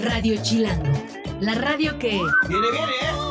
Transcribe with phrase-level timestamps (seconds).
[0.00, 0.92] Radio Chilango,
[1.40, 2.10] la radio que...
[2.48, 3.28] ¡Viene, viene, eh!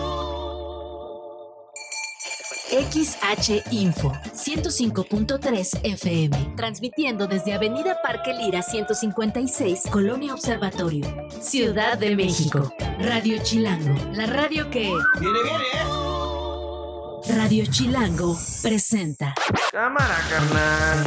[2.92, 11.06] XH Info 105.3 FM, transmitiendo desde Avenida Parque Lira 156, Colonia Observatorio,
[11.40, 12.74] Ciudad de México.
[13.00, 14.92] Radio Chilango, la radio que...
[15.20, 17.34] ¡Viene, viene, eh!
[17.38, 19.34] Radio Chilango presenta.
[19.72, 21.06] Cámara, carnal.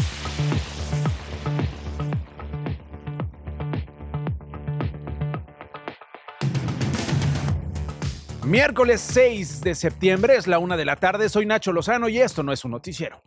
[8.50, 11.28] Miércoles 6 de septiembre es la una de la tarde.
[11.28, 13.22] Soy Nacho Lozano y esto no es un noticiero.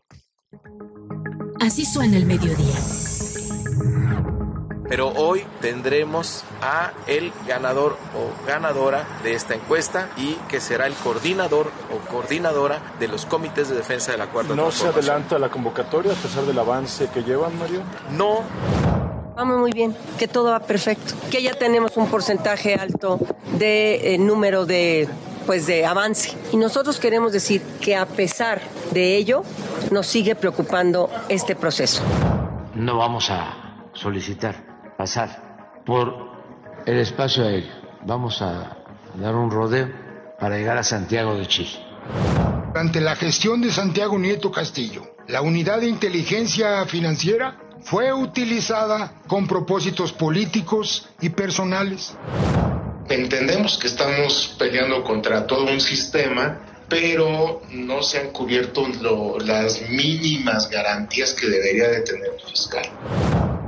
[1.61, 2.75] Así suena el mediodía.
[4.89, 10.93] Pero hoy tendremos a el ganador o ganadora de esta encuesta y que será el
[10.93, 15.47] coordinador o coordinadora de los comités de defensa de la cuarta ¿No se adelanta la
[15.47, 17.81] convocatoria a pesar del avance que llevan, Mario?
[18.11, 18.43] No,
[19.35, 23.19] Vamos muy bien, que todo va perfecto, que ya tenemos un porcentaje alto
[23.57, 25.07] de eh, número de
[25.45, 26.37] pues de avance.
[26.51, 28.61] Y nosotros queremos decir que a pesar
[28.91, 29.43] de ello
[29.91, 32.01] nos sigue preocupando este proceso.
[32.75, 36.13] no vamos a solicitar pasar por
[36.85, 37.73] el espacio aéreo.
[38.05, 38.77] Vamos a
[39.15, 39.89] dar un rodeo
[40.39, 41.79] para llegar a Santiago de Chile.
[42.67, 49.47] Durante la gestión de Santiago Nieto Castillo, la unidad de inteligencia financiera fue utilizada con
[49.47, 52.17] propósitos políticos y personales.
[53.09, 59.81] Entendemos que estamos peleando contra todo un sistema, pero no se han cubierto lo- las
[59.89, 62.83] mínimas garantías que debería de tener el fiscal.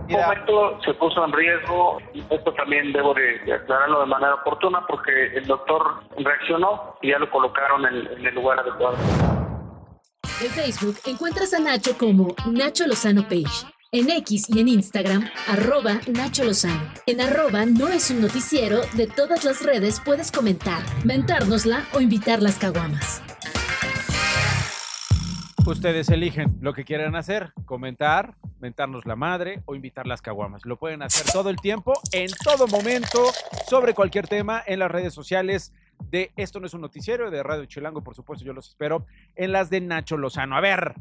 [0.08, 4.36] Un momento se puso en riesgo y esto también debo de, de aclararlo de manera
[4.36, 5.81] oportuna porque el doctor
[6.17, 8.95] reaccionó y ya lo colocaron en, en el lugar adecuado.
[10.41, 13.66] En Facebook encuentras a Nacho como Nacho Lozano Page.
[13.91, 16.91] En X y en Instagram, arroba Nacho Lozano.
[17.05, 22.42] En arroba no es un noticiero, de todas las redes puedes comentar, mentárnosla o invitar
[22.42, 23.22] las caguamas.
[25.65, 30.65] Ustedes eligen lo que quieran hacer, comentar, mentarnos la madre o invitar las caguamas.
[30.65, 33.32] Lo pueden hacer todo el tiempo, en todo momento,
[33.70, 35.73] sobre cualquier tema en las redes sociales
[36.11, 39.05] de Esto no es un noticiero, de Radio Chilango, por supuesto, yo los espero,
[39.36, 40.58] en las de Nacho Lozano.
[40.58, 40.95] A ver,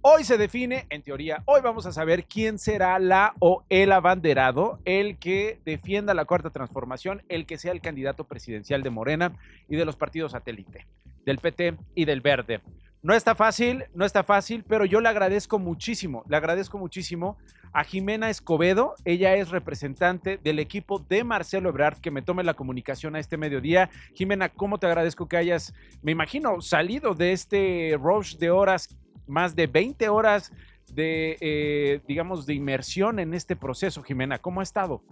[0.00, 4.80] hoy se define, en teoría, hoy vamos a saber quién será la o el abanderado,
[4.84, 9.32] el que defienda la cuarta transformación, el que sea el candidato presidencial de Morena
[9.68, 10.86] y de los partidos satélite,
[11.24, 12.60] del PT y del Verde.
[13.00, 17.38] No está fácil, no está fácil, pero yo le agradezco muchísimo, le agradezco muchísimo
[17.72, 18.96] a Jimena Escobedo.
[19.04, 23.36] Ella es representante del equipo de Marcelo Ebrard que me tome la comunicación a este
[23.36, 23.88] mediodía.
[24.14, 28.88] Jimena, ¿cómo te agradezco que hayas, me imagino, salido de este rush de horas,
[29.28, 30.52] más de 20 horas
[30.92, 34.38] de, eh, digamos, de inmersión en este proceso, Jimena?
[34.38, 35.02] ¿Cómo ha estado?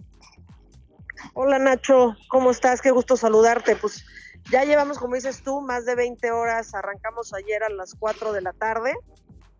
[1.33, 2.81] Hola Nacho, ¿cómo estás?
[2.81, 3.75] Qué gusto saludarte.
[3.75, 4.05] Pues
[4.51, 6.73] ya llevamos, como dices tú, más de 20 horas.
[6.73, 8.95] Arrancamos ayer a las 4 de la tarde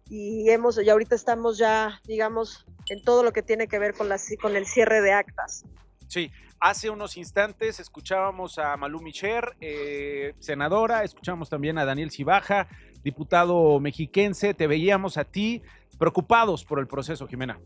[0.09, 4.09] y hemos, y ahorita estamos ya, digamos, en todo lo que tiene que ver con,
[4.09, 5.66] la, con el cierre de actas.
[6.07, 12.69] Sí, hace unos instantes escuchábamos a Malú Micher, eh, senadora, escuchamos también a Daniel Cibaja,
[13.07, 15.62] diputado mexiquense, te veíamos a ti
[15.97, 17.57] preocupados por el proceso, Jimena.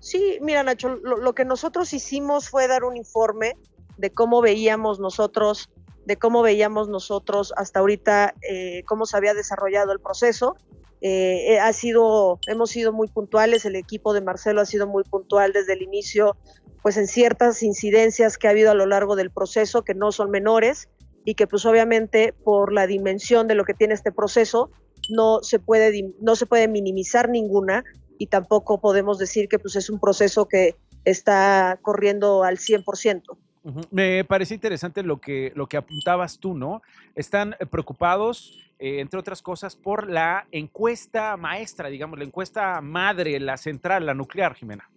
[0.00, 3.56] Sí, mira Nacho, lo, lo que nosotros hicimos fue dar un informe
[3.96, 5.70] de cómo veíamos nosotros,
[6.04, 10.56] de cómo veíamos nosotros hasta ahorita, eh, cómo se había desarrollado el proceso.
[11.00, 15.52] Eh, ha sido, hemos sido muy puntuales, el equipo de Marcelo ha sido muy puntual
[15.52, 16.36] desde el inicio,
[16.82, 20.30] pues en ciertas incidencias que ha habido a lo largo del proceso, que no son
[20.30, 20.88] menores,
[21.24, 24.70] y que pues obviamente por la dimensión de lo que tiene este proceso,
[25.08, 27.84] no se puede, no se puede minimizar ninguna,
[28.18, 33.22] y tampoco podemos decir que pues es un proceso que está corriendo al 100%.
[33.64, 33.86] Uh -huh.
[33.90, 36.82] Me parece interesante lo que, lo que apuntabas tú, ¿no?
[37.14, 43.56] Están preocupados, eh, entre otras cosas, por la encuesta maestra, digamos, la encuesta madre, la
[43.56, 44.88] central, la nuclear, Jimena.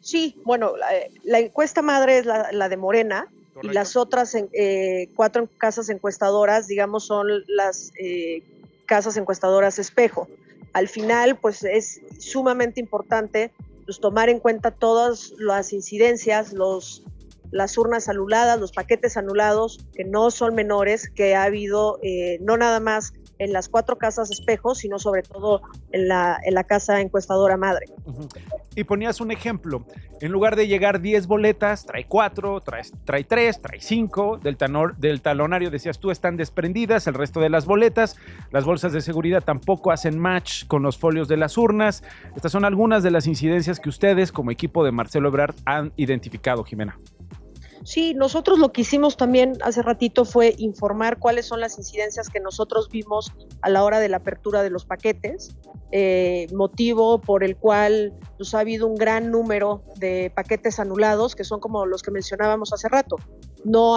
[0.00, 0.88] Sí, bueno, la,
[1.24, 3.28] la encuesta madre es la, la de Morena
[3.62, 8.42] Y las otras eh, cuatro casas encuestadoras, digamos, son las eh,
[8.86, 10.28] casas encuestadoras espejo.
[10.72, 13.52] Al final, pues es sumamente importante
[13.84, 17.02] pues, tomar en cuenta todas las incidencias, los,
[17.50, 22.56] las urnas anuladas, los paquetes anulados, que no son menores, que ha habido eh, no
[22.56, 27.00] nada más en las cuatro casas espejos, sino sobre todo en la, en la casa
[27.00, 27.86] encuestadora madre.
[28.76, 29.84] Y ponías un ejemplo,
[30.20, 34.96] en lugar de llegar 10 boletas, trae 4, trae, trae 3, trae 5, del, tanor,
[34.98, 38.16] del talonario decías tú están desprendidas, el resto de las boletas,
[38.50, 42.04] las bolsas de seguridad tampoco hacen match con los folios de las urnas.
[42.36, 46.62] Estas son algunas de las incidencias que ustedes como equipo de Marcelo Ebrard han identificado,
[46.62, 46.98] Jimena.
[47.84, 52.40] Sí, nosotros lo que hicimos también hace ratito fue informar cuáles son las incidencias que
[52.40, 53.32] nosotros vimos
[53.62, 55.56] a la hora de la apertura de los paquetes,
[55.92, 61.44] eh, motivo por el cual pues, ha habido un gran número de paquetes anulados, que
[61.44, 63.16] son como los que mencionábamos hace rato.
[63.64, 63.96] No,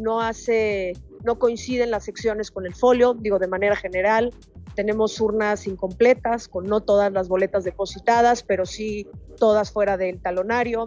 [0.00, 0.92] no, hace,
[1.24, 4.32] no coinciden las secciones con el folio, digo de manera general,
[4.74, 9.06] tenemos urnas incompletas, con no todas las boletas depositadas, pero sí
[9.38, 10.84] todas fuera del talonario.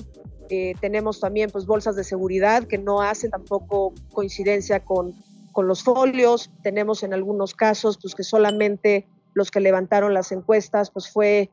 [0.49, 5.13] Eh, tenemos también pues, bolsas de seguridad que no hacen tampoco coincidencia con,
[5.51, 6.49] con los folios.
[6.63, 11.49] Tenemos en algunos casos pues, que solamente los que levantaron las encuestas pues, fue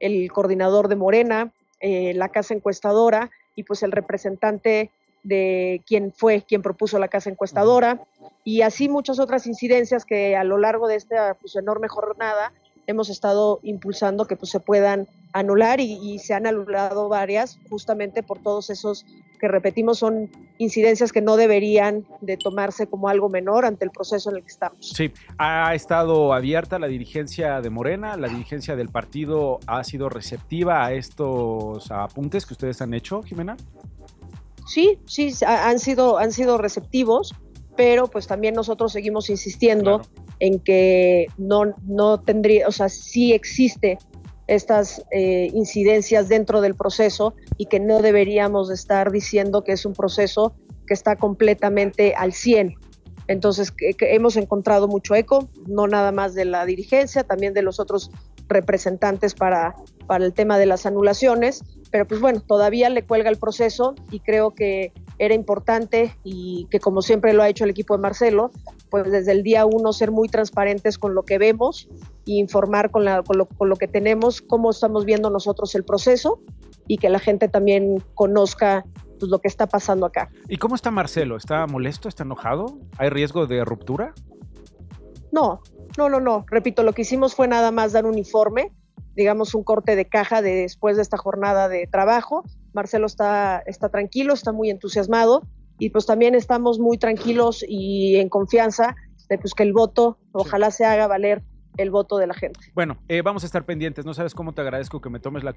[0.00, 4.90] el coordinador de Morena, eh, la casa encuestadora y pues el representante
[5.22, 8.04] de quien fue quien propuso la casa encuestadora
[8.44, 12.52] y así muchas otras incidencias que a lo largo de esta pues, enorme jornada
[12.86, 18.38] hemos estado impulsando que pues, se puedan anular y, se han anulado varias justamente por
[18.38, 19.04] todos esos
[19.40, 24.30] que repetimos son incidencias que no deberían de tomarse como algo menor ante el proceso
[24.30, 24.90] en el que estamos.
[24.90, 30.86] Sí, ha estado abierta la dirigencia de Morena, la dirigencia del partido ha sido receptiva
[30.86, 33.56] a estos apuntes que ustedes han hecho, Jimena.
[34.66, 37.34] Sí, sí, han sido, han sido receptivos,
[37.76, 40.00] pero pues también nosotros seguimos insistiendo
[40.44, 43.96] en que no, no tendría, o sea, sí existe
[44.46, 49.94] estas eh, incidencias dentro del proceso y que no deberíamos estar diciendo que es un
[49.94, 50.54] proceso
[50.86, 52.74] que está completamente al 100.
[53.26, 57.80] Entonces, que, hemos encontrado mucho eco, no nada más de la dirigencia, también de los
[57.80, 58.10] otros
[58.46, 59.74] representantes para,
[60.06, 64.20] para el tema de las anulaciones, pero pues bueno, todavía le cuelga el proceso y
[64.20, 68.50] creo que era importante y que como siempre lo ha hecho el equipo de Marcelo,
[68.94, 71.88] pues desde el día uno ser muy transparentes con lo que vemos
[72.28, 76.40] e informar con, con, lo, con lo que tenemos, cómo estamos viendo nosotros el proceso
[76.86, 78.84] y que la gente también conozca
[79.18, 80.30] pues, lo que está pasando acá.
[80.48, 81.36] ¿Y cómo está Marcelo?
[81.36, 82.08] ¿Está molesto?
[82.08, 82.78] ¿Está enojado?
[82.96, 84.14] ¿Hay riesgo de ruptura?
[85.32, 85.60] No,
[85.98, 86.44] no, no, no.
[86.48, 88.70] Repito, lo que hicimos fue nada más dar un informe,
[89.16, 92.44] digamos un corte de caja de después de esta jornada de trabajo.
[92.72, 95.42] Marcelo está, está tranquilo, está muy entusiasmado
[95.78, 98.96] y pues también estamos muy tranquilos y en confianza
[99.28, 101.42] de pues, que el voto ojalá se haga valer
[101.76, 102.60] el voto de la gente.
[102.74, 104.04] Bueno, eh, vamos a estar pendientes.
[104.04, 105.54] No sabes cómo te agradezco que me tomes la,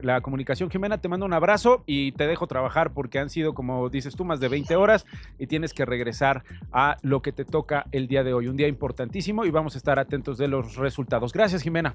[0.00, 0.70] la comunicación.
[0.70, 4.24] Jimena, te mando un abrazo y te dejo trabajar porque han sido, como dices tú,
[4.24, 5.06] más de 20 horas
[5.38, 8.48] y tienes que regresar a lo que te toca el día de hoy.
[8.48, 11.32] Un día importantísimo y vamos a estar atentos de los resultados.
[11.32, 11.94] Gracias, Jimena.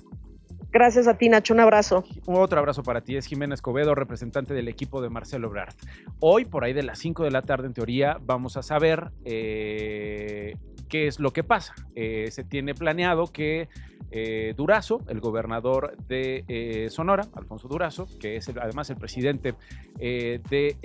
[0.74, 1.54] Gracias a ti, Nacho.
[1.54, 2.04] Un abrazo.
[2.26, 3.16] Otro abrazo para ti.
[3.16, 5.76] Es Jimena Escobedo, representante del equipo de Marcelo Brard.
[6.20, 10.58] Hoy, por ahí de las 5 de la tarde, en teoría, vamos a saber eh,
[10.90, 11.76] qué es lo que pasa.
[11.94, 13.70] Eh, se tiene planeado que
[14.10, 19.54] eh, Durazo, el gobernador de Sonora, Alfonso Durazo, que es además el presidente
[20.00, 20.82] del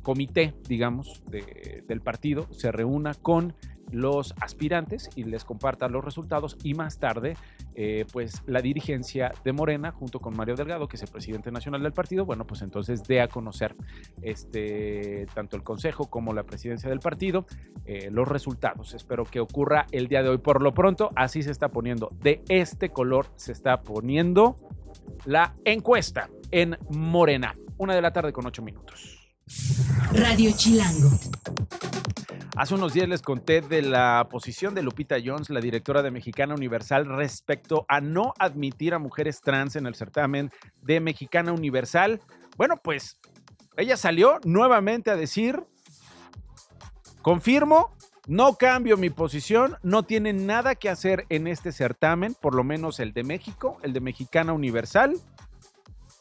[0.00, 3.52] comité, digamos, del partido, se reúna con
[3.92, 7.36] los aspirantes y les comparta los resultados y más tarde
[7.74, 11.82] eh, pues la dirigencia de Morena junto con Mario Delgado que es el presidente nacional
[11.82, 13.74] del partido bueno pues entonces dé a conocer
[14.22, 17.46] este tanto el consejo como la presidencia del partido
[17.86, 18.94] eh, los resultados.
[18.94, 20.38] Espero que ocurra el día de hoy.
[20.38, 22.10] Por lo pronto así se está poniendo.
[22.20, 24.58] De este color se está poniendo
[25.24, 27.56] la encuesta en Morena.
[27.78, 29.19] Una de la tarde con ocho minutos
[30.12, 31.10] Radio Chilango
[32.56, 36.54] Hace unos días les conté de la posición de Lupita Jones, la directora de Mexicana
[36.54, 40.50] Universal, respecto a no admitir a mujeres trans en el certamen
[40.82, 42.20] de Mexicana Universal.
[42.58, 43.18] Bueno, pues
[43.78, 45.64] ella salió nuevamente a decir,
[47.22, 47.96] confirmo,
[48.26, 53.00] no cambio mi posición, no tiene nada que hacer en este certamen, por lo menos
[53.00, 55.16] el de México, el de Mexicana Universal,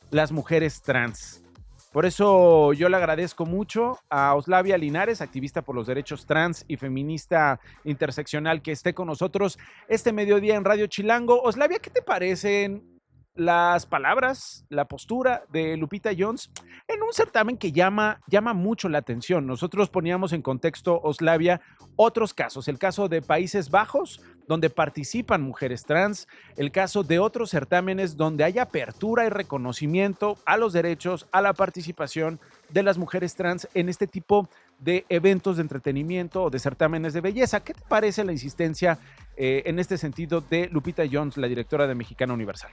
[0.10, 1.44] las mujeres trans.
[1.91, 6.77] Por eso yo le agradezco mucho a Oslavia Linares, activista por los derechos trans y
[6.77, 11.41] feminista interseccional, que esté con nosotros este mediodía en Radio Chilango.
[11.41, 12.99] Oslavia, ¿qué te parecen
[13.39, 16.51] las palabras, la postura de Lupita Jones
[16.89, 19.48] en un certamen que llama, llama mucho la atención.
[19.48, 21.62] Nosotros poníamos en contexto, Oslavia,
[21.96, 22.67] otros casos.
[22.67, 26.27] El caso de Países Bajos, donde participan mujeres trans.
[26.58, 31.53] El caso de otros certámenes donde hay apertura y reconocimiento a los derechos, a la
[31.53, 37.13] participación de las mujeres trans en este tipo de eventos de entretenimiento o de certámenes
[37.13, 37.62] de belleza.
[37.62, 39.00] ¿Qué te parece la insistencia
[39.38, 42.72] eh, en este sentido de Lupita Jones, la directora de Mexicana Universal?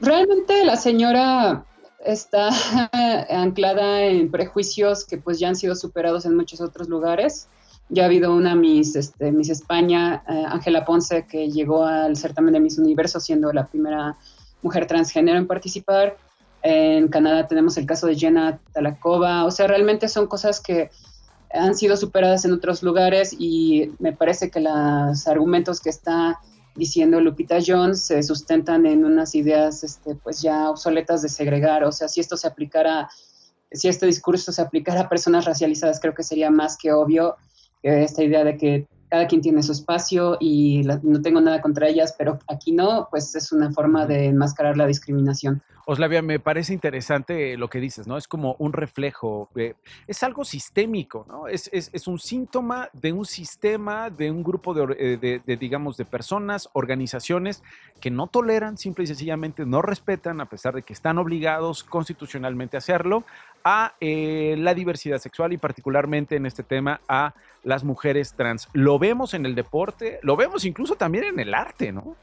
[0.00, 1.64] Realmente la señora
[2.04, 2.50] está
[3.30, 7.48] anclada en prejuicios que pues ya han sido superados en muchos otros lugares.
[7.88, 12.54] Ya ha habido una Miss, este, Miss España, eh, Ángela Ponce, que llegó al certamen
[12.54, 14.16] de Miss Universo siendo la primera
[14.62, 16.16] mujer transgénero en participar.
[16.62, 19.44] En Canadá tenemos el caso de Jenna Talakova.
[19.44, 20.90] O sea, realmente son cosas que
[21.52, 26.40] han sido superadas en otros lugares y me parece que los argumentos que está
[26.74, 31.84] diciendo Lupita Jones se sustentan en unas ideas este, pues ya obsoletas de segregar.
[31.84, 33.08] O sea, si esto se aplicara,
[33.70, 37.36] si este discurso se aplicara a personas racializadas, creo que sería más que obvio
[37.82, 42.14] esta idea de que cada quien tiene su espacio y no tengo nada contra ellas,
[42.18, 45.62] pero aquí no, pues es una forma de enmascarar la discriminación.
[45.86, 48.16] Oslavia, me parece interesante lo que dices, ¿no?
[48.16, 49.50] Es como un reflejo,
[50.06, 51.46] es algo sistémico, ¿no?
[51.46, 56.04] Es, es, un síntoma de un sistema, de un grupo eh, de, de, digamos, de
[56.04, 57.62] personas, organizaciones
[58.00, 62.76] que no toleran, simple y sencillamente no respetan, a pesar de que están obligados constitucionalmente
[62.76, 63.24] a hacerlo,
[63.64, 68.68] a eh, la diversidad sexual y particularmente en este tema a las mujeres trans.
[68.72, 72.16] Lo vemos en el deporte, lo vemos incluso también en el arte, ¿no?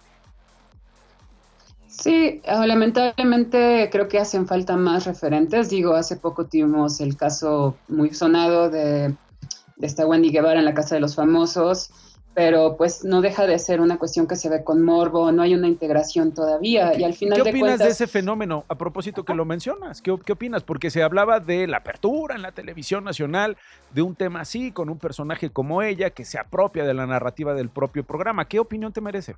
[1.91, 5.69] Sí, ah, lamentablemente creo que hacen falta más referentes.
[5.69, 10.73] Digo, hace poco tuvimos el caso muy sonado de, de esta Wendy Guevara en la
[10.73, 11.91] Casa de los Famosos,
[12.33, 15.53] pero pues no deja de ser una cuestión que se ve con morbo, no hay
[15.53, 19.43] una integración todavía y al final ¿Qué opinas de ese fenómeno a propósito que lo
[19.43, 20.01] mencionas?
[20.01, 20.63] ¿Qué, ¿Qué, opinas?
[20.63, 23.57] Porque se hablaba de la apertura en la televisión nacional
[23.93, 27.53] de un tema así, con un personaje como ella que se apropia de la narrativa
[27.53, 28.45] del propio programa.
[28.45, 29.35] ¿Qué opinión te merece?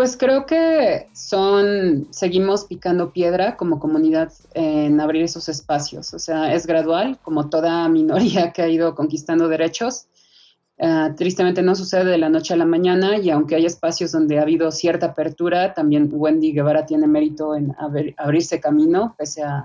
[0.00, 6.14] Pues creo que son, seguimos picando piedra como comunidad en abrir esos espacios.
[6.14, 10.06] O sea, es gradual, como toda minoría que ha ido conquistando derechos
[10.82, 14.38] Ah, tristemente no sucede de la noche a la mañana y aunque hay espacios donde
[14.38, 17.74] ha habido cierta apertura, también Wendy Guevara tiene mérito en
[18.16, 19.62] abrirse camino, pese a,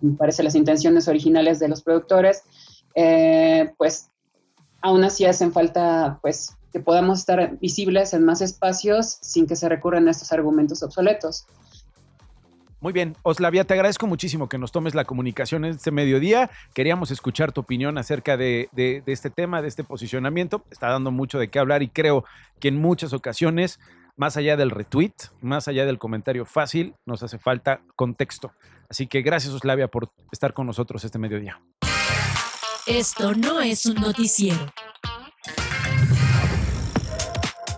[0.00, 2.44] me parece, las intenciones originales de los productores.
[2.94, 4.10] Eh, pues
[4.82, 9.68] aún así hacen falta pues que podamos estar visibles en más espacios sin que se
[9.68, 11.46] recurran a estos argumentos obsoletos.
[12.80, 16.50] Muy bien, Oslavia, te agradezco muchísimo que nos tomes la comunicación en este mediodía.
[16.74, 18.68] Queríamos escuchar tu opinión acerca de,
[19.06, 20.64] este tema, de este posicionamiento.
[20.68, 22.24] Está dando mucho de qué hablar y creo
[22.58, 23.78] que en muchas ocasiones,
[24.16, 28.50] más allá del retweet, más allá del comentario fácil, nos hace falta contexto.
[28.88, 31.60] Así que gracias, Oslavia, por estar con nosotros este mediodía.
[32.86, 34.58] Esto no es un noticiero.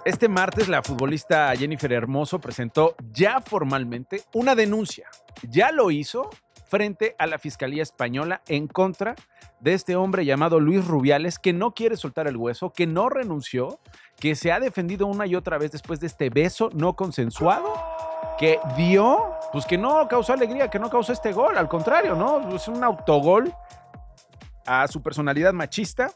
[0.06, 5.11] Este martes la futbolista Jennifer Hermoso presentó ya formalmente una denuncia.
[5.42, 6.30] Ya lo hizo
[6.68, 9.14] frente a la Fiscalía Española en contra
[9.61, 13.80] de este hombre llamado Luis Rubiales que no quiere soltar el hueso, que no renunció,
[14.18, 17.75] que se ha defendido una y otra vez después de este beso no consensuado,
[18.38, 22.56] que dio, pues que no causó alegría, que no causó este gol, al contrario, ¿no?
[22.56, 23.54] Es un autogol
[24.66, 26.11] a su personalidad machista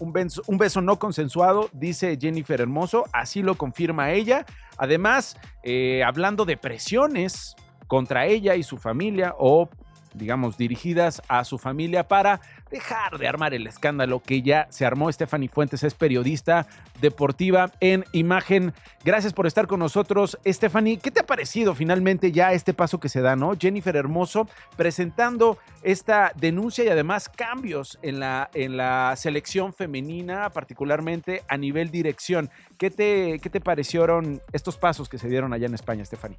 [0.00, 0.12] un
[0.58, 4.44] beso, no consensuado, dice Jennifer Hermoso, así lo confirma ella.
[4.76, 7.54] Además, eh, hablando de presiones
[7.86, 9.68] contra ella y su familia o
[10.14, 12.40] digamos, dirigidas a su familia para
[12.70, 15.12] dejar de armar el escándalo que ya se armó.
[15.12, 16.66] Stephanie Fuentes es periodista
[17.00, 18.72] deportiva en Imagen.
[19.04, 20.98] Gracias por estar con nosotros, Stephanie.
[20.98, 23.52] ¿Qué te ha parecido finalmente ya este paso que se da, no?
[23.58, 31.42] Jennifer Hermoso presentando esta denuncia y además cambios en la, en la selección femenina, particularmente
[31.48, 32.50] a nivel dirección.
[32.78, 36.36] ¿Qué te, ¿Qué te parecieron estos pasos que se dieron allá en España, Stephanie?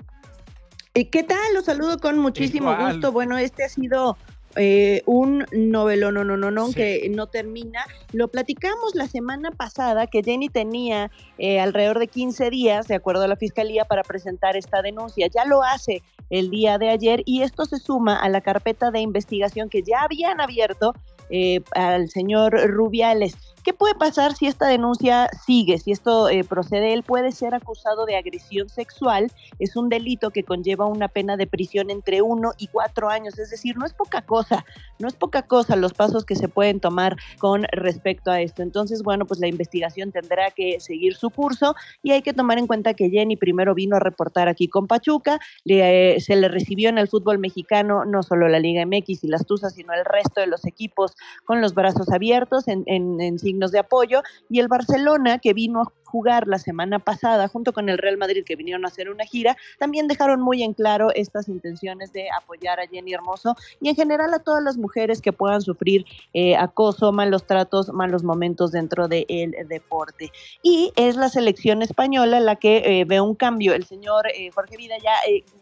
[0.95, 1.53] ¿Qué tal?
[1.53, 3.11] Los saludo con muchísimo gusto.
[3.11, 4.15] Bueno, este ha sido
[4.55, 7.85] eh, un novelo no, no, no, no, que no termina.
[8.13, 13.23] Lo platicamos la semana pasada que Jenny tenía eh, alrededor de 15 días, de acuerdo
[13.23, 15.27] a la fiscalía, para presentar esta denuncia.
[15.27, 19.01] Ya lo hace el día de ayer y esto se suma a la carpeta de
[19.01, 20.93] investigación que ya habían abierto
[21.29, 23.35] eh, al señor Rubiales.
[23.65, 25.79] ¿Qué puede pasar si esta denuncia sigue?
[25.79, 29.31] Si esto eh, procede, él puede ser acusado de agresión sexual.
[29.57, 33.39] Es un delito que conlleva una pena de prisión entre uno y cuatro años.
[33.39, 34.63] Es decir, no es poca cosa,
[34.99, 38.61] no es poca cosa los pasos que se pueden tomar con respecto a esto.
[38.61, 42.67] Entonces, bueno, pues la investigación tendrá que seguir su curso y hay que tomar en
[42.67, 46.99] cuenta que Jenny primero vino a reportar aquí con Pachuca, eh, se le recibió en
[46.99, 50.45] el fútbol mexicano no solo la Liga MX y las Tuzas, sino el resto de
[50.45, 51.14] los equipos
[51.45, 53.39] con los brazos abiertos en, en, en
[53.71, 58.15] de apoyo, y el Barcelona, que vino jugar la semana pasada junto con el Real
[58.15, 62.29] Madrid, que vinieron a hacer una gira, también dejaron muy en claro estas intenciones de
[62.31, 66.55] apoyar a Jenny Hermoso y en general a todas las mujeres que puedan sufrir eh,
[66.55, 70.31] acoso, malos tratos, malos momentos dentro del deporte.
[70.63, 73.73] Y es la selección española la que eh, ve un cambio.
[73.73, 75.15] El señor eh, Jorge Vida ya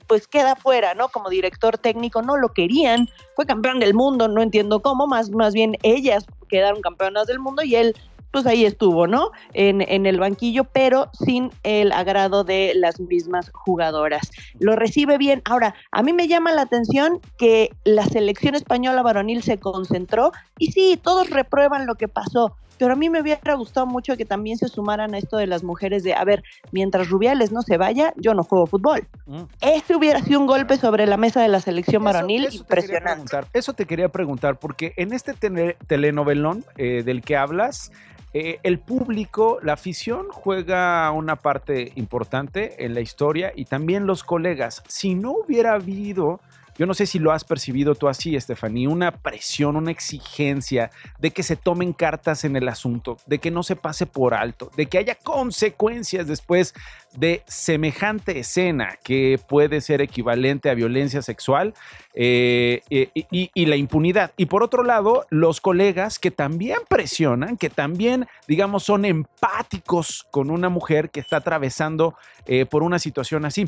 [0.05, 1.09] pues queda fuera, ¿no?
[1.09, 5.55] Como director técnico, no lo querían, fue campeón del mundo, no entiendo cómo, más, más
[5.55, 7.95] bien ellas quedaron campeonas del mundo y él
[8.33, 9.29] pues ahí estuvo, ¿no?
[9.53, 14.31] En, en, el banquillo, pero sin el agrado de las mismas jugadoras.
[14.59, 15.43] Lo recibe bien.
[15.45, 20.71] Ahora, a mí me llama la atención que la selección española varonil se concentró y
[20.71, 24.57] sí, todos reprueban lo que pasó, pero a mí me hubiera gustado mucho que también
[24.57, 28.13] se sumaran a esto de las mujeres de, a ver, mientras Rubiales no se vaya,
[28.17, 29.07] yo no juego fútbol.
[29.25, 29.43] Mm.
[29.61, 33.37] Este hubiera sido un golpe sobre la mesa de la selección varonil impresionante.
[33.53, 35.33] eso te quería preguntar, porque en este
[35.87, 37.93] telenovelón eh, del que hablas,
[38.33, 44.25] eh, el público, la afición juega una parte importante en la historia y también los
[44.25, 44.83] colegas.
[44.89, 46.41] Si no hubiera habido
[46.77, 51.31] yo no sé si lo has percibido tú así, Estefanía, una presión, una exigencia de
[51.31, 54.87] que se tomen cartas en el asunto, de que no se pase por alto, de
[54.87, 56.73] que haya consecuencias después
[57.15, 61.73] de semejante escena que puede ser equivalente a violencia sexual
[62.15, 64.31] eh, y, y, la impunidad.
[64.37, 70.49] Y por otro lado, los colegas que también presionan, que también, digamos, son empáticos con
[70.49, 72.15] una mujer que está atravesando
[72.45, 73.67] eh, por una situación así.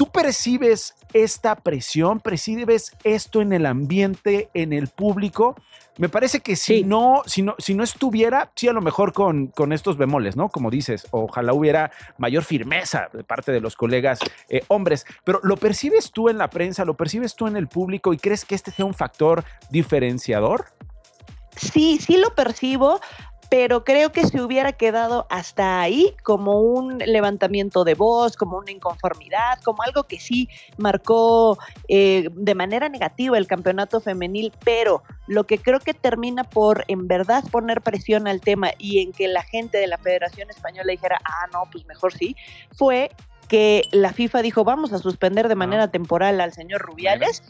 [0.00, 2.20] ¿Tú percibes esta presión?
[2.20, 5.56] ¿Percibes esto en el ambiente, en el público?
[5.98, 9.48] Me parece que si, no, si, no, si no estuviera, sí a lo mejor con,
[9.48, 10.48] con estos bemoles, ¿no?
[10.48, 15.58] Como dices, ojalá hubiera mayor firmeza de parte de los colegas eh, hombres, pero ¿lo
[15.58, 18.70] percibes tú en la prensa, lo percibes tú en el público y crees que este
[18.70, 20.64] sea un factor diferenciador?
[21.56, 23.00] Sí, sí lo percibo
[23.50, 28.70] pero creo que se hubiera quedado hasta ahí como un levantamiento de voz, como una
[28.70, 35.44] inconformidad, como algo que sí marcó eh, de manera negativa el campeonato femenil, pero lo
[35.44, 39.42] que creo que termina por en verdad poner presión al tema y en que la
[39.42, 42.36] gente de la Federación Española dijera, ah, no, pues mejor sí,
[42.76, 43.10] fue
[43.50, 47.42] que la FIFA dijo vamos a suspender de manera temporal al señor Rubiales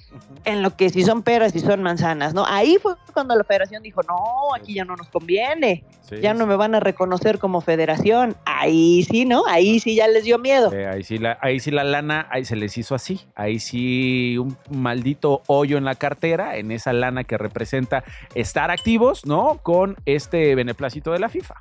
[0.47, 2.47] en lo que si son peras y son manzanas, ¿no?
[2.49, 5.85] Ahí fue cuando la federación dijo, no, aquí ya no nos conviene,
[6.23, 8.35] ya no me van a reconocer como federación.
[8.47, 9.45] Ahí sí, ¿no?
[9.47, 10.73] Ahí sí ya les dio miedo.
[10.91, 14.57] ahí, sí la, ahí sí la lana, ahí se les hizo así, ahí sí un
[14.71, 18.05] maldito hoyo en la cartera, en esa lana que representa
[18.35, 19.61] estar activos, ¿no?
[19.63, 21.57] Con este beneplácito de la FIFA.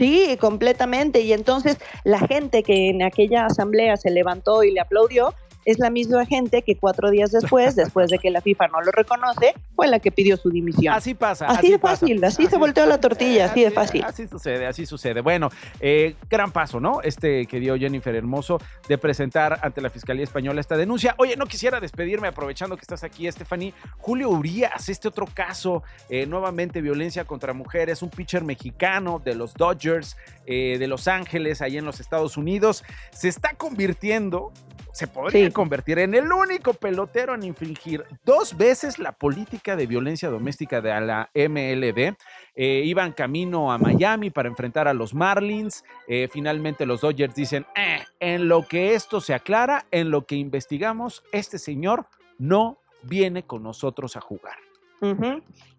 [0.00, 1.20] Sí, completamente.
[1.20, 5.90] Y entonces la gente que en aquella asamblea se levantó y le aplaudió, es la
[5.90, 9.88] misma gente que cuatro días después, después de que la FIFA no lo reconoce, fue
[9.88, 10.94] la que pidió su dimisión.
[10.94, 11.46] Así pasa.
[11.46, 14.04] Así, de fácil, así, se volteó la tortilla, así, de fácil.
[14.04, 15.20] Así sucede, así sucede.
[15.20, 17.02] Bueno, eh, gran paso, ¿no?
[17.02, 21.14] Este que dio Jennifer Hermoso de presentar ante la Fiscalía Española esta denuncia.
[21.18, 23.74] Oye, no quisiera despedirme aprovechando que estás aquí, Stephanie.
[23.98, 29.54] Julio Urias, este otro caso, eh, nuevamente violencia contra mujeres, un pitcher mexicano de los
[29.54, 34.52] Dodgers eh, de Los Ángeles, ahí en los Estados Unidos, se está convirtiendo
[34.92, 40.28] se podría convertir en el único pelotero en infringir dos veces la política de violencia
[40.28, 42.16] doméstica de la MLB.
[42.54, 45.84] Eh, iban camino a Miami para enfrentar a los Marlins.
[46.08, 50.36] Eh, finalmente los Dodgers dicen, eh, en lo que esto se aclara, en lo que
[50.36, 52.06] investigamos, este señor
[52.38, 54.56] no viene con nosotros a jugar.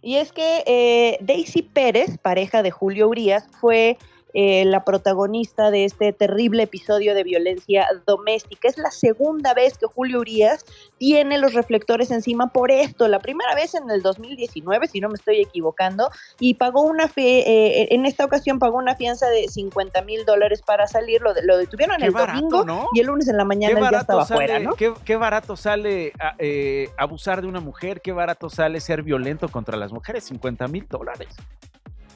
[0.02, 4.00] Y es que Daisy Pérez, pareja de Julio Urias, fue
[4.34, 8.68] eh, la protagonista de este terrible episodio de violencia doméstica.
[8.68, 10.66] Es la segunda vez que Julio Urias
[10.98, 13.08] tiene los reflectores encima por esto.
[13.08, 17.40] La primera vez en el 2019, si no me estoy equivocando, y pagó una fe,
[17.50, 21.22] eh, en esta ocasión pagó una fianza de 50 mil dólares para salir.
[21.22, 24.76] Lo, lo detuvieron el domingo y el lunes en la mañana ya estaba fuera, ¿no?
[24.76, 29.92] Qué, barato sale eh, abusar de una mujer, qué barato sale ser violento contra las
[29.92, 31.30] mujeres, 50 mil dólares.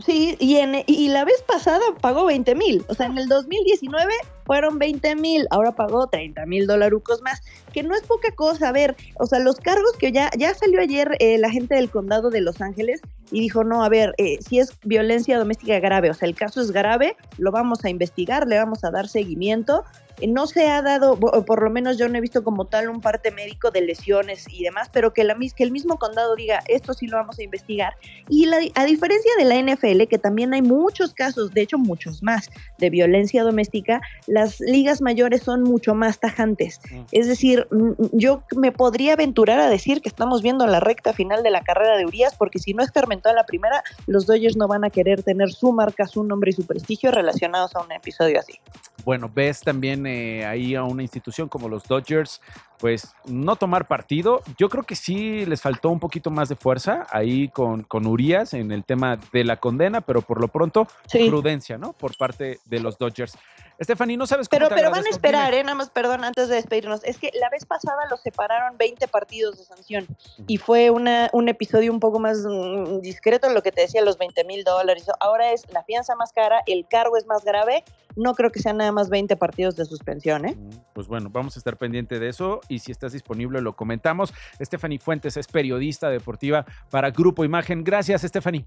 [0.04, 2.84] Sí, y, en, y la vez pasada pagó 20 mil.
[2.90, 4.14] O sea, en el 2019
[4.46, 7.42] fueron 20 mil, ahora pagó 30 mil dolarucos más,
[7.74, 8.70] que no es poca cosa.
[8.70, 11.90] A ver, o sea, los cargos que ya, ya salió ayer eh, la gente del
[11.90, 16.10] condado de Los Ángeles y dijo, no, a ver, eh, si es violencia doméstica grave,
[16.10, 19.84] o sea, el caso es grave, lo vamos a investigar, le vamos a dar seguimiento
[20.28, 23.32] no se ha dado, por lo menos yo no he visto como tal un parte
[23.32, 27.08] médico de lesiones y demás, pero que, la, que el mismo condado diga, esto sí
[27.08, 27.94] lo vamos a investigar.
[28.30, 32.50] Y a diferencia de la NFL, que también hay muchos casos, de hecho muchos más,
[32.78, 36.80] de violencia doméstica, las ligas mayores son mucho más tajantes.
[36.92, 37.02] Mm.
[37.12, 37.68] Es decir,
[38.12, 41.98] yo me podría aventurar a decir que estamos viendo la recta final de la carrera
[41.98, 45.24] de Urias, porque si no es a la primera, los Dodgers no van a querer
[45.24, 48.60] tener su marca, su nombre y su prestigio relacionados a un episodio así.
[49.06, 52.42] Bueno, ves también eh, ahí a una institución como los Dodgers
[52.80, 54.42] pues no tomar partido.
[54.58, 58.54] Yo creo que sí les faltó un poquito más de fuerza ahí con, con Urias
[58.54, 61.94] en el tema de la condena, pero por lo pronto prudencia, ¿no?
[61.94, 63.38] Por parte de los Dodgers.
[63.82, 65.54] Stephanie, no sabes cómo Pero, te pero van a esperar.
[65.54, 65.64] ¿eh?
[65.64, 67.04] Nada más, perdón, antes de despedirnos.
[67.04, 70.08] Es que la vez pasada los separaron 20 partidos de sanción
[70.48, 74.02] y fue una, un episodio un poco más mm, discreto en lo que te decía,
[74.02, 75.08] los 20 mil dólares.
[75.20, 77.84] Ahora es la fianza más cara, el cargo es más grave.
[78.16, 80.56] No creo que sean nada más 20 partidos de suspensión, ¿eh?
[80.94, 84.34] Pues bueno, vamos a estar pendiente de eso y si estás disponible lo comentamos.
[84.62, 87.84] Stephanie Fuentes es periodista deportiva para Grupo Imagen.
[87.84, 88.66] Gracias, Stephanie.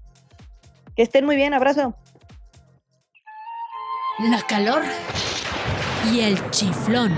[0.95, 1.95] Que estén muy bien, abrazo.
[4.19, 4.81] La calor
[6.11, 7.13] y el chiflón.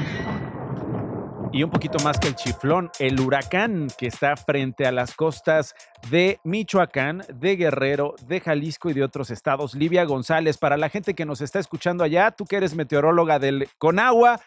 [1.54, 5.76] Y un poquito más que el chiflón, el huracán que está frente a las costas
[6.10, 9.76] de Michoacán, de Guerrero, de Jalisco y de otros estados.
[9.76, 13.68] Livia González, para la gente que nos está escuchando allá, tú que eres meteoróloga del
[13.78, 14.40] Conagua,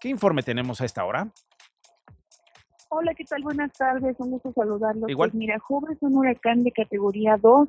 [0.00, 1.28] ¿qué informe tenemos a esta hora?
[2.92, 3.44] Hola, ¿qué tal?
[3.44, 5.08] Buenas tardes, un gusto saludarlos.
[5.08, 5.30] Igual.
[5.30, 7.68] Pues mira, Joba es un huracán de categoría 2.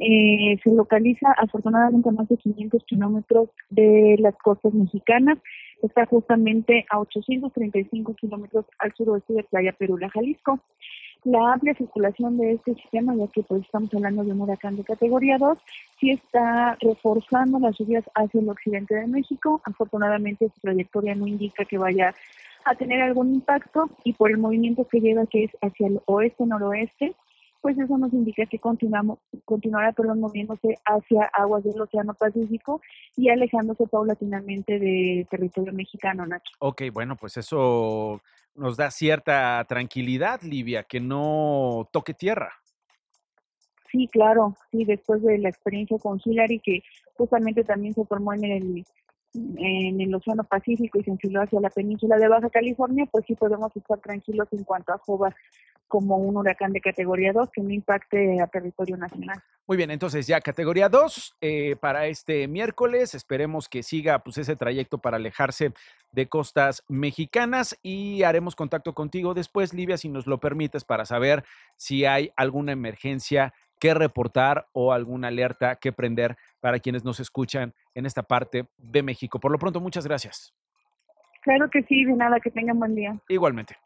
[0.00, 5.38] Eh, se localiza afortunadamente a más de 500 kilómetros de las costas mexicanas.
[5.80, 10.58] Está justamente a 835 kilómetros al suroeste de Playa Perula, Jalisco.
[11.22, 14.82] La amplia circulación de este sistema, ya que pues estamos hablando de un huracán de
[14.82, 15.56] categoría 2,
[16.00, 19.60] sí está reforzando las lluvias hacia el occidente de México.
[19.64, 22.12] Afortunadamente su trayectoria no indica que vaya
[22.68, 27.14] a tener algún impacto y por el movimiento que lleva que es hacia el oeste-noroeste,
[27.60, 32.80] pues eso nos indica que continuamos, continuará perdón, moviéndose hacia aguas del Océano Pacífico
[33.16, 36.52] y alejándose paulatinamente del territorio mexicano, Nacho.
[36.60, 38.20] Ok, bueno, pues eso
[38.54, 42.52] nos da cierta tranquilidad, Livia, que no toque tierra.
[43.90, 46.82] Sí, claro, sí, después de la experiencia con Hillary, que
[47.14, 48.86] justamente también se formó en el
[49.34, 53.34] en el Océano Pacífico y se enfiló hacia la península de Baja California, pues sí
[53.34, 55.34] podemos estar tranquilos en cuanto a Joba
[55.88, 59.42] como un huracán de categoría 2 que no impacte a territorio nacional.
[59.66, 63.14] Muy bien, entonces ya categoría 2 eh, para este miércoles.
[63.14, 65.72] Esperemos que siga pues, ese trayecto para alejarse
[66.12, 71.44] de costas mexicanas y haremos contacto contigo después, Livia, si nos lo permites, para saber
[71.76, 77.74] si hay alguna emergencia que reportar o alguna alerta que prender para quienes nos escuchan
[77.94, 79.40] en esta parte de México.
[79.40, 80.54] Por lo pronto, muchas gracias.
[81.42, 83.18] Claro que sí, de nada, que tengan buen día.
[83.28, 83.76] Igualmente.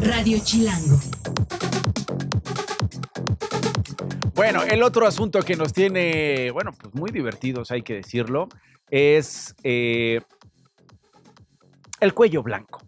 [0.00, 0.98] Radio Chilango.
[4.34, 8.48] Bueno, el otro asunto que nos tiene, bueno, pues muy divertidos, hay que decirlo,
[8.90, 10.20] es eh,
[12.00, 12.80] el cuello blanco.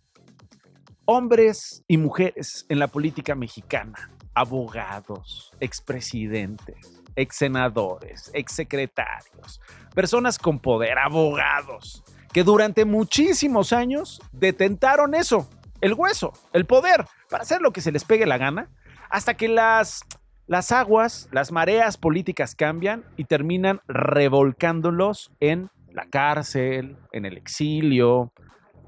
[1.04, 9.60] Hombres y mujeres en la política mexicana, abogados, expresidentes, exsenadores, exsecretarios,
[9.94, 15.48] personas con poder, abogados, que durante muchísimos años detentaron eso,
[15.80, 18.70] el hueso, el poder, para hacer lo que se les pegue la gana,
[19.10, 20.02] hasta que las,
[20.46, 28.32] las aguas, las mareas políticas cambian y terminan revolcándolos en la cárcel, en el exilio,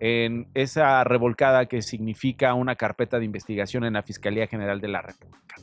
[0.00, 5.02] en esa revolcada que significa una carpeta de investigación en la Fiscalía General de la
[5.02, 5.57] República.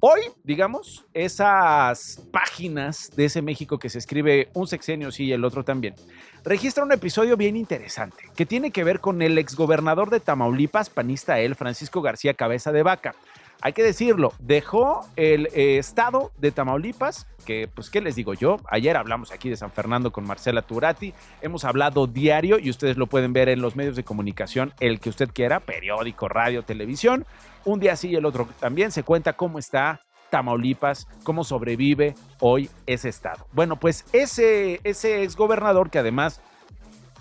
[0.00, 5.44] Hoy, digamos, esas páginas de ese México que se escribe un sexenio sí y el
[5.44, 5.96] otro también,
[6.44, 11.40] registra un episodio bien interesante que tiene que ver con el exgobernador de Tamaulipas, panista
[11.40, 13.16] él, Francisco García Cabeza de Vaca.
[13.60, 18.58] Hay que decirlo, dejó el eh, estado de Tamaulipas, que pues, ¿qué les digo yo?
[18.68, 23.08] Ayer hablamos aquí de San Fernando con Marcela Turati, hemos hablado diario y ustedes lo
[23.08, 27.26] pueden ver en los medios de comunicación, el que usted quiera, periódico, radio, televisión.
[27.64, 32.70] Un día sí y el otro también se cuenta cómo está Tamaulipas, cómo sobrevive hoy
[32.86, 33.46] ese estado.
[33.52, 36.40] Bueno, pues ese, ese exgobernador que además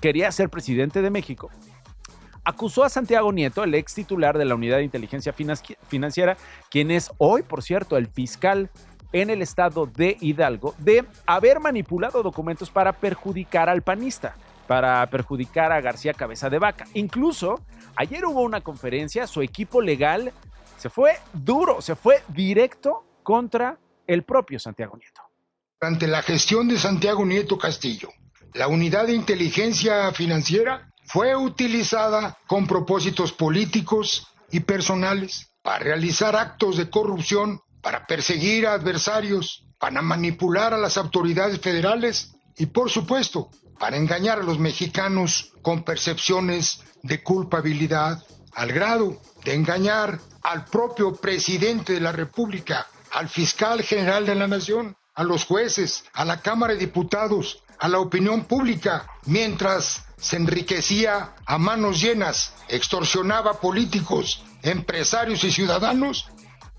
[0.01, 1.49] quería ser presidente de México,
[2.47, 6.37] acusó a Santiago Nieto, el ex titular de la Unidad de Inteligencia Financiera,
[6.71, 8.69] quien es hoy, por cierto, el fiscal
[9.11, 15.73] en el estado de Hidalgo, de haber manipulado documentos para perjudicar al panista, para perjudicar
[15.73, 16.85] a García Cabeza de Vaca.
[16.93, 17.65] Incluso,
[17.97, 20.31] ayer hubo una conferencia, su equipo legal
[20.77, 25.21] se fue duro, se fue directo contra el propio Santiago Nieto.
[25.81, 28.07] Durante la gestión de Santiago Nieto Castillo,
[28.53, 36.77] la unidad de inteligencia financiera fue utilizada con propósitos políticos y personales para realizar actos
[36.77, 43.49] de corrupción, para perseguir a adversarios, para manipular a las autoridades federales y, por supuesto,
[43.79, 48.21] para engañar a los mexicanos con percepciones de culpabilidad,
[48.53, 54.47] al grado de engañar al propio presidente de la República, al fiscal general de la
[54.47, 60.37] Nación, a los jueces, a la Cámara de Diputados, a la opinión pública, mientras se
[60.37, 66.29] enriquecía a manos llenas, extorsionaba políticos, empresarios y ciudadanos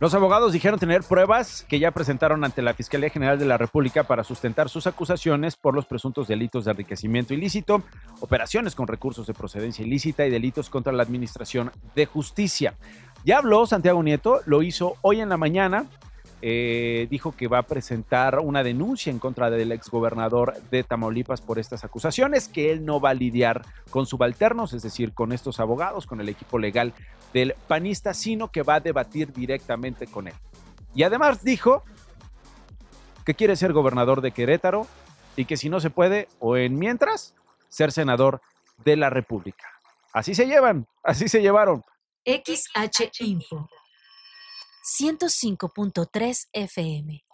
[0.00, 4.04] los abogados dijeron tener pruebas que ya presentaron ante la Fiscalía General de la República
[4.04, 7.82] para sustentar sus acusaciones por los presuntos delitos de enriquecimiento ilícito,
[8.20, 12.76] operaciones con recursos de procedencia ilícita y delitos contra la Administración de Justicia.
[13.24, 15.86] Ya habló Santiago Nieto, lo hizo hoy en la mañana
[16.40, 21.58] eh, dijo que va a presentar una denuncia en contra del exgobernador de Tamaulipas por
[21.58, 26.06] estas acusaciones, que él no va a lidiar con subalternos, es decir, con estos abogados,
[26.06, 26.94] con el equipo legal
[27.32, 30.34] del panista, sino que va a debatir directamente con él.
[30.94, 31.82] Y además dijo
[33.24, 34.86] que quiere ser gobernador de Querétaro
[35.34, 37.34] y que si no se puede, o en mientras,
[37.68, 38.40] ser senador
[38.84, 39.66] de la República.
[40.12, 41.82] Así se llevan, así se llevaron.
[42.24, 43.68] XH Info
[44.88, 47.24] 105.3 FM.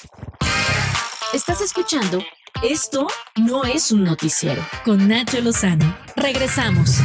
[1.33, 2.19] Estás escuchando
[2.63, 5.97] Esto no es un noticiero con Nacho Lozano.
[6.17, 6.99] Regresamos.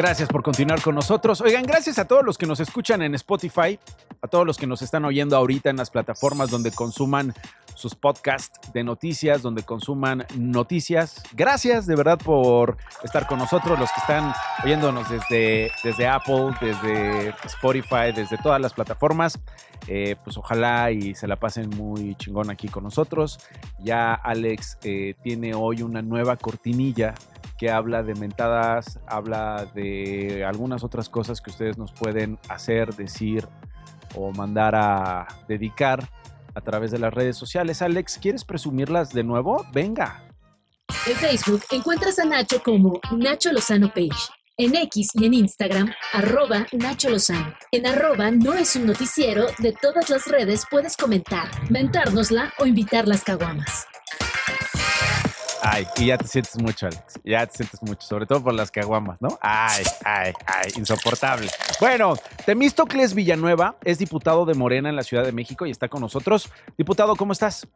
[0.00, 1.42] Gracias por continuar con nosotros.
[1.42, 3.78] Oigan, gracias a todos los que nos escuchan en Spotify,
[4.22, 7.34] a todos los que nos están oyendo ahorita en las plataformas donde consuman
[7.74, 11.22] sus podcasts de noticias, donde consuman noticias.
[11.34, 14.32] Gracias de verdad por estar con nosotros, los que están
[14.64, 19.38] oyéndonos desde, desde Apple, desde Spotify, desde todas las plataformas.
[19.86, 23.38] Eh, pues ojalá y se la pasen muy chingón aquí con nosotros.
[23.78, 27.14] Ya Alex eh, tiene hoy una nueva cortinilla
[27.60, 33.46] que habla de mentadas, habla de algunas otras cosas que ustedes nos pueden hacer, decir
[34.14, 36.08] o mandar a dedicar
[36.54, 37.82] a través de las redes sociales.
[37.82, 39.66] Alex, ¿quieres presumirlas de nuevo?
[39.74, 40.24] Venga.
[41.06, 44.32] En Facebook encuentras a Nacho como Nacho Lozano Page.
[44.56, 47.54] En X y en Instagram, arroba Nacho Lozano.
[47.72, 53.06] En arroba no es un noticiero, de todas las redes puedes comentar, mentárnosla o invitar
[53.06, 53.86] las caguamas.
[55.62, 57.20] Ay, y ya te sientes mucho, Alex.
[57.24, 59.38] Ya te sientes mucho, sobre todo por las caguamas, ¿no?
[59.40, 61.48] Ay, ay, ay, insoportable.
[61.80, 62.14] Bueno,
[62.46, 66.50] Temístocles Villanueva es diputado de Morena en la Ciudad de México y está con nosotros.
[66.78, 67.68] Diputado, ¿cómo estás?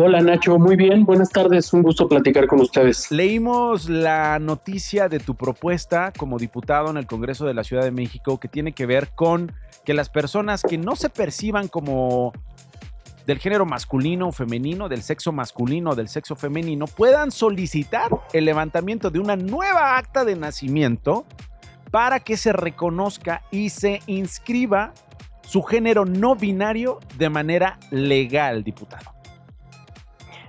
[0.00, 3.10] Hola Nacho, muy bien, buenas tardes, un gusto platicar con ustedes.
[3.10, 7.90] Leímos la noticia de tu propuesta como diputado en el Congreso de la Ciudad de
[7.90, 9.52] México que tiene que ver con
[9.84, 12.32] que las personas que no se perciban como
[13.28, 18.46] del género masculino o femenino, del sexo masculino o del sexo femenino, puedan solicitar el
[18.46, 21.26] levantamiento de una nueva acta de nacimiento
[21.90, 24.94] para que se reconozca y se inscriba
[25.42, 29.12] su género no binario de manera legal, diputado.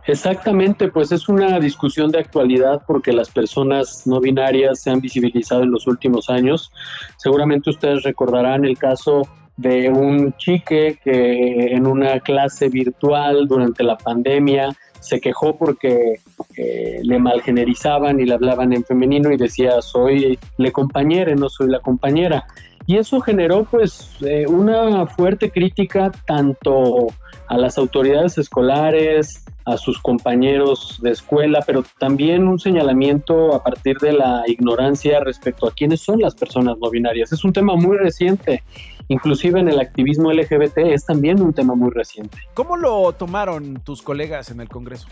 [0.08, 5.63] Exactamente, pues es una discusión de actualidad porque las personas no binarias se han visibilizado
[5.63, 6.72] en los últimos años.
[7.18, 9.24] Seguramente ustedes recordarán el caso
[9.60, 14.69] de un chique que en una clase virtual durante la pandemia
[15.02, 16.19] se quejó porque
[16.56, 21.69] eh, le malgenerizaban y le hablaban en femenino y decía soy le compañera, no soy
[21.69, 22.45] la compañera.
[22.88, 27.08] Y eso generó pues eh, una fuerte crítica tanto
[27.48, 33.98] a las autoridades escolares, a sus compañeros de escuela, pero también un señalamiento a partir
[33.98, 37.34] de la ignorancia respecto a quiénes son las personas no binarias.
[37.34, 38.63] Es un tema muy reciente
[39.10, 42.38] inclusive en el activismo LGBT es también un tema muy reciente.
[42.54, 45.08] ¿Cómo lo tomaron tus colegas en el Congreso?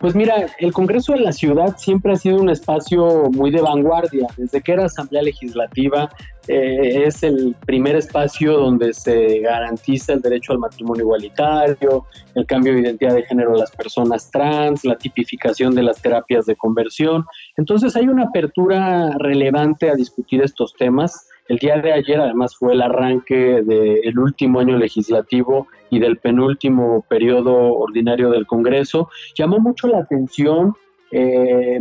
[0.00, 4.28] Pues mira, el Congreso de la Ciudad siempre ha sido un espacio muy de vanguardia.
[4.36, 6.08] Desde que era Asamblea Legislativa,
[6.46, 12.06] eh, es el primer espacio donde se garantiza el derecho al matrimonio igualitario,
[12.36, 16.46] el cambio de identidad de género de las personas trans, la tipificación de las terapias
[16.46, 17.26] de conversión.
[17.56, 21.27] Entonces hay una apertura relevante a discutir estos temas.
[21.48, 27.04] El día de ayer además fue el arranque del último año legislativo y del penúltimo
[27.08, 29.08] periodo ordinario del Congreso.
[29.34, 30.74] Llamó mucho la atención,
[31.10, 31.80] eh,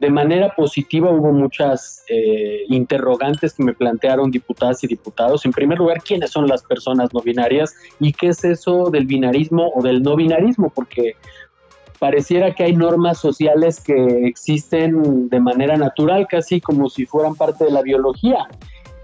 [0.00, 5.46] de manera positiva hubo muchas eh, interrogantes que me plantearon diputadas y diputados.
[5.46, 9.70] En primer lugar, ¿quiénes son las personas no binarias y qué es eso del binarismo
[9.76, 10.72] o del no binarismo?
[10.74, 11.14] Porque
[12.00, 17.64] pareciera que hay normas sociales que existen de manera natural, casi como si fueran parte
[17.64, 18.48] de la biología.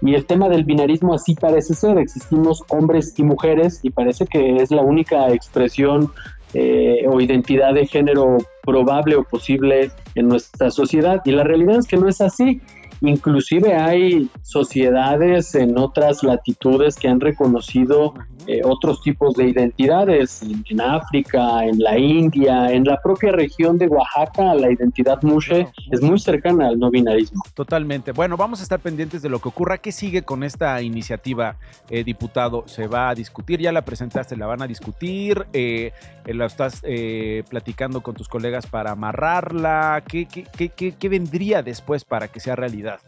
[0.01, 4.57] Y el tema del binarismo así parece ser, existimos hombres y mujeres y parece que
[4.57, 6.11] es la única expresión
[6.53, 11.21] eh, o identidad de género probable o posible en nuestra sociedad.
[11.23, 12.61] Y la realidad es que no es así.
[13.01, 18.13] Inclusive hay sociedades en otras latitudes que han reconocido
[18.47, 23.77] eh, otros tipos de identidades en, en, África, en la India, en la propia región
[23.77, 27.43] de Oaxaca, la identidad mushe es muy cercana al no binarismo.
[27.53, 28.11] Totalmente.
[28.11, 29.77] Bueno, vamos a estar pendientes de lo que ocurra.
[29.77, 31.57] ¿Qué sigue con esta iniciativa,
[31.89, 32.67] eh, diputado?
[32.67, 33.59] ¿Se va a discutir?
[33.59, 34.35] ¿Ya la presentaste?
[34.35, 35.45] ¿La van a discutir?
[35.53, 35.91] Eh,
[36.25, 40.03] ¿La estás eh, platicando con tus colegas para amarrarla?
[40.07, 42.99] ¿Qué, qué, qué, qué vendría después para que sea realidad?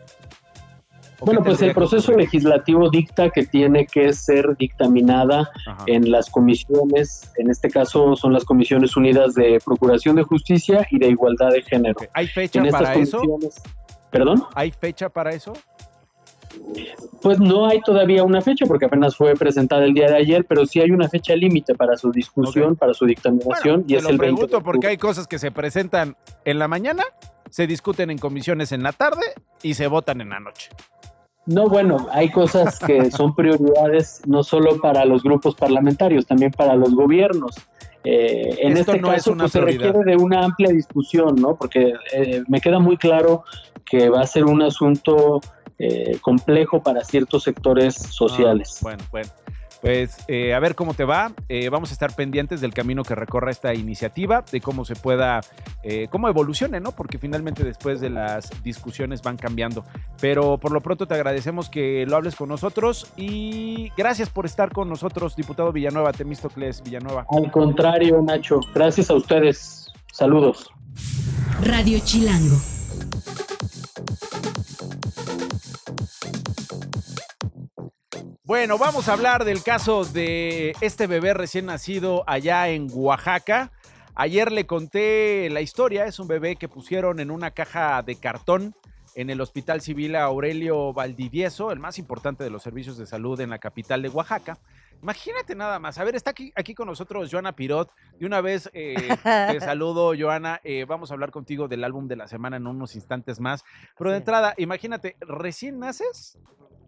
[1.19, 5.84] Bueno, pues el proceso legislativo dicta que tiene que ser dictaminada Ajá.
[5.88, 10.99] en las comisiones, en este caso son las comisiones unidas de Procuración de Justicia y
[10.99, 11.99] de Igualdad de Género.
[12.13, 13.21] ¿Hay fecha en para eso?
[14.12, 14.43] ¿Perdón?
[14.56, 15.54] ¿Hay fecha para eso?
[17.21, 20.65] Pues no hay todavía una fecha porque apenas fue presentada el día de ayer, pero
[20.65, 22.76] sí hay una fecha límite para su discusión, okay.
[22.76, 26.15] para su dictaminación bueno, y es lo el pregunto porque hay cosas que se presentan
[26.45, 27.04] en la mañana,
[27.49, 29.26] se discuten en comisiones en la tarde
[29.62, 30.69] y se votan en la noche.
[31.46, 36.76] No, bueno, hay cosas que son prioridades no solo para los grupos parlamentarios, también para
[36.76, 37.56] los gobiernos.
[38.06, 41.36] Eh, en Esto este no caso, es una pues, se requiere de una amplia discusión,
[41.36, 41.56] ¿no?
[41.56, 43.44] Porque eh, me queda muy claro
[43.86, 45.42] que va a ser un asunto
[45.80, 48.76] eh, complejo para ciertos sectores sociales.
[48.78, 49.30] Ah, bueno, bueno.
[49.84, 51.34] Pues eh, a ver cómo te va.
[51.50, 55.41] Eh, vamos a estar pendientes del camino que recorra esta iniciativa, de cómo se pueda,
[55.84, 56.93] eh, cómo evolucione, ¿no?
[56.93, 59.84] Porque finalmente después de las discusiones van cambiando.
[60.22, 64.72] Pero por lo pronto te agradecemos que lo hables con nosotros y gracias por estar
[64.72, 67.26] con nosotros, diputado Villanueva, Temístocles Villanueva.
[67.30, 69.91] Al contrario, Nacho, gracias a ustedes.
[70.13, 70.72] Saludos.
[71.62, 72.56] Radio Chilango.
[78.43, 83.71] Bueno, vamos a hablar del caso de este bebé recién nacido allá en Oaxaca.
[84.15, 88.76] Ayer le conté la historia, es un bebé que pusieron en una caja de cartón
[89.15, 93.49] en el Hospital Civil Aurelio Valdivieso, el más importante de los servicios de salud en
[93.49, 94.58] la capital de Oaxaca.
[95.02, 95.97] Imagínate nada más.
[95.97, 97.91] A ver, está aquí, aquí con nosotros Joana Pirot.
[98.19, 100.62] De una vez eh, te saludo, Joana.
[100.63, 103.63] Eh, vamos a hablar contigo del álbum de la semana en unos instantes más.
[103.97, 106.38] Pero de entrada, imagínate, recién naces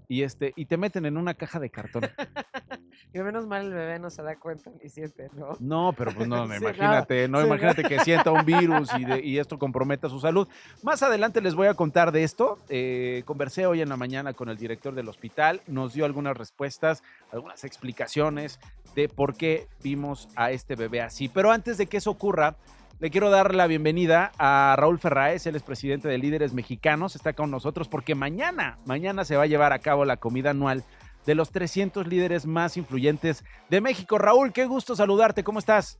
[0.07, 2.03] y este y te meten en una caja de cartón.
[3.13, 5.57] y menos mal el bebé no se da cuenta ni siente, ¿no?
[5.59, 9.21] No, pero pues no, Sí, imagínate, no, sí, imagínate que sienta un virus y, de-
[9.23, 10.47] y esto comprometa su salud.
[10.83, 12.57] Más adelante les voy a contar de esto.
[12.69, 17.03] Eh, conversé hoy en la mañana con el director del hospital, nos dio algunas respuestas,
[17.31, 18.59] algunas explicaciones
[18.95, 21.29] de por qué vimos a este bebé así.
[21.29, 22.55] Pero antes de que eso ocurra,
[22.99, 27.33] le quiero dar la bienvenida a Raúl Ferraez, él es presidente de Líderes Mexicanos, está
[27.33, 30.83] con nosotros porque mañana, mañana se va a llevar a cabo la comida anual
[31.25, 34.17] de los 300 líderes más influyentes de México.
[34.17, 35.97] Raúl, qué gusto saludarte, ¿cómo estás?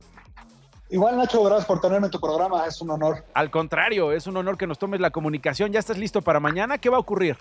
[0.88, 3.24] Igual, Nacho, gracias por tenerme en tu programa, es un honor.
[3.34, 5.72] Al contrario, es un honor que nos tomes la comunicación.
[5.72, 6.78] ¿Ya estás listo para mañana?
[6.78, 7.36] ¿Qué va a ocurrir?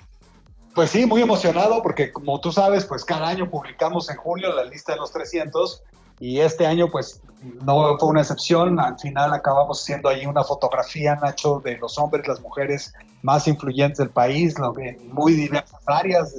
[0.74, 4.66] Pues sí, muy emocionado porque como tú sabes, pues cada año publicamos en julio la
[4.66, 5.84] lista de los 300
[6.20, 7.22] y este año pues
[7.64, 8.80] no fue una excepción.
[8.80, 13.98] Al final acabamos haciendo ahí una fotografía, Nacho, de los hombres, las mujeres más influyentes
[13.98, 16.36] del país, en muy diversas áreas,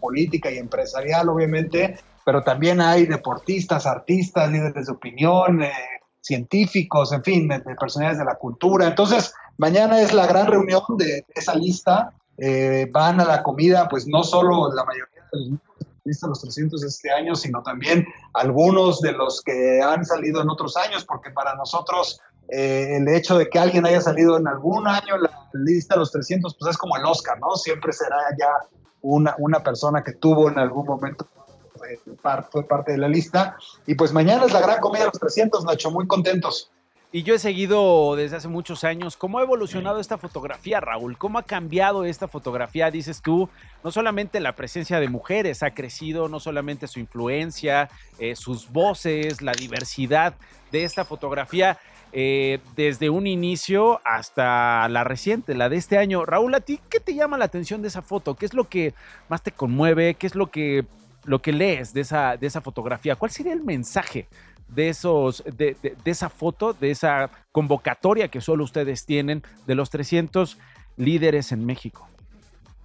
[0.00, 5.72] política y empresarial, obviamente, pero también hay deportistas, artistas, líderes de opinión, eh,
[6.20, 8.86] científicos, en fin, de, de personalidades de la cultura.
[8.86, 12.12] Entonces, mañana es la gran reunión de esa lista.
[12.38, 15.60] Eh, van a la comida, pues no solo la mayoría de los
[16.10, 20.50] lista los 300 de este año, sino también algunos de los que han salido en
[20.50, 24.86] otros años, porque para nosotros eh, el hecho de que alguien haya salido en algún
[24.88, 27.54] año la lista de los 300, pues es como el Oscar, ¿no?
[27.56, 28.48] Siempre será ya
[29.02, 31.26] una, una persona que tuvo en algún momento,
[31.88, 31.98] eh,
[32.50, 33.56] fue parte de la lista.
[33.86, 36.70] Y pues mañana es la gran comida de los 300, Nacho, muy contentos.
[37.12, 41.40] Y yo he seguido desde hace muchos años cómo ha evolucionado esta fotografía, Raúl, cómo
[41.40, 43.48] ha cambiado esta fotografía, dices tú,
[43.82, 49.42] no solamente la presencia de mujeres ha crecido, no solamente su influencia, eh, sus voces,
[49.42, 50.34] la diversidad
[50.70, 51.78] de esta fotografía,
[52.12, 56.24] eh, desde un inicio hasta la reciente, la de este año.
[56.24, 58.36] Raúl, ¿a ti qué te llama la atención de esa foto?
[58.36, 58.94] ¿Qué es lo que
[59.28, 60.14] más te conmueve?
[60.14, 60.84] ¿Qué es lo que,
[61.24, 63.16] lo que lees de esa, de esa fotografía?
[63.16, 64.28] ¿Cuál sería el mensaje?
[64.74, 69.74] De esos de, de- de esa foto, de esa convocatoria que solo ustedes tienen de
[69.74, 70.58] los 300
[70.96, 72.06] líderes en México.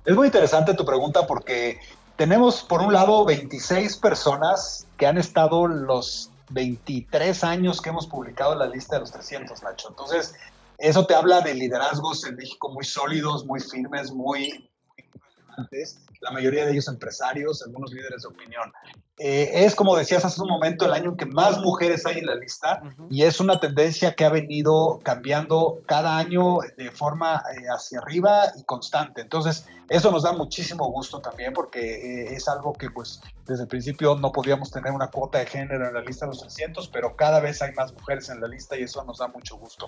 [0.05, 1.79] Es muy interesante tu pregunta porque
[2.15, 8.55] tenemos por un lado 26 personas que han estado los 23 años que hemos publicado
[8.55, 9.89] la lista de los 300, Nacho.
[9.89, 10.35] Entonces,
[10.77, 16.65] eso te habla de liderazgos en México muy sólidos, muy firmes, muy importantes, la mayoría
[16.65, 18.71] de ellos empresarios, algunos líderes de opinión.
[19.17, 22.25] Eh, es, como decías hace un momento, el año en que más mujeres hay en
[22.25, 27.65] la lista y es una tendencia que ha venido cambiando cada año de forma eh,
[27.73, 29.21] hacia arriba y constante.
[29.21, 33.69] Entonces, eso nos da muchísimo gusto también porque eh, es algo que pues desde el
[33.69, 37.15] principio no podíamos tener una cuota de género en la lista de los 300, pero
[37.15, 39.87] cada vez hay más mujeres en la lista y eso nos da mucho gusto.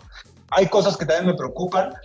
[0.52, 1.96] Hay cosas que también me preocupan,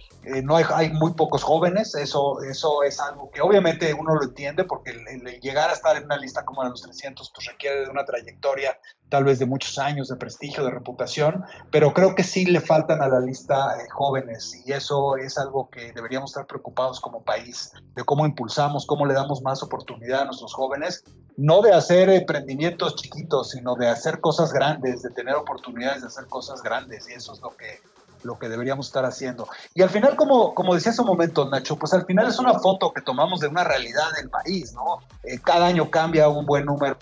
[0.43, 4.65] no hay, hay, muy pocos jóvenes, eso, eso es algo que obviamente uno lo entiende
[4.65, 7.47] porque el, el llegar a estar en una lista como la de los 300 pues
[7.47, 12.15] requiere de una trayectoria tal vez de muchos años de prestigio, de reputación, pero creo
[12.15, 16.31] que sí le faltan a la lista eh, jóvenes y eso es algo que deberíamos
[16.31, 21.05] estar preocupados como país, de cómo impulsamos, cómo le damos más oportunidad a nuestros jóvenes,
[21.37, 26.27] no de hacer emprendimientos chiquitos, sino de hacer cosas grandes, de tener oportunidades de hacer
[26.27, 27.81] cosas grandes y eso es lo que
[28.25, 29.49] lo que deberíamos estar haciendo.
[29.75, 32.59] Y al final, como, como decía hace un momento, Nacho, pues al final es una
[32.59, 34.99] foto que tomamos de una realidad del país, ¿no?
[35.23, 36.99] Eh, cada año cambia un buen número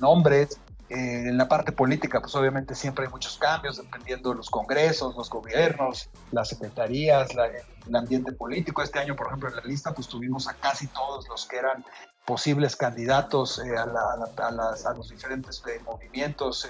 [0.00, 0.58] nombres.
[0.88, 5.16] Eh, en la parte política, pues obviamente siempre hay muchos cambios dependiendo de los congresos,
[5.16, 7.30] los gobiernos, las secretarías,
[7.88, 8.82] el ambiente político.
[8.82, 11.84] Este año, por ejemplo, en la lista, pues tuvimos a casi todos los que eran
[12.24, 16.68] posibles candidatos eh, a, los diferentes eh, movimientos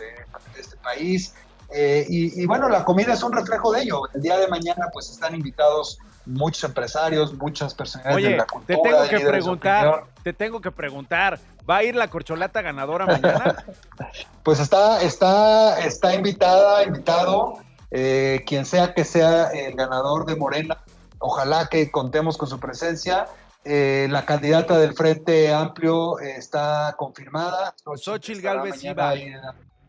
[0.54, 1.34] de este país.
[1.74, 4.02] Y, y, bueno, la comida es un reflejo de ello.
[4.14, 8.76] El día de mañana, pues están invitados muchos empresarios, muchas personalidades de la cultura.
[8.76, 11.38] Te tengo que preguntar, te tengo que preguntar,
[11.68, 13.64] ¿va a ir la corcholata ganadora mañana?
[14.42, 17.58] pues está, está, está invitada, invitado,
[17.90, 20.78] eh, quien sea que sea el ganador de Morena,
[21.18, 23.26] ojalá que contemos con su presencia.
[23.64, 27.74] Eh, la candidata del Frente Amplio eh, está confirmada.
[27.96, 29.12] Xochitl Galvez iba.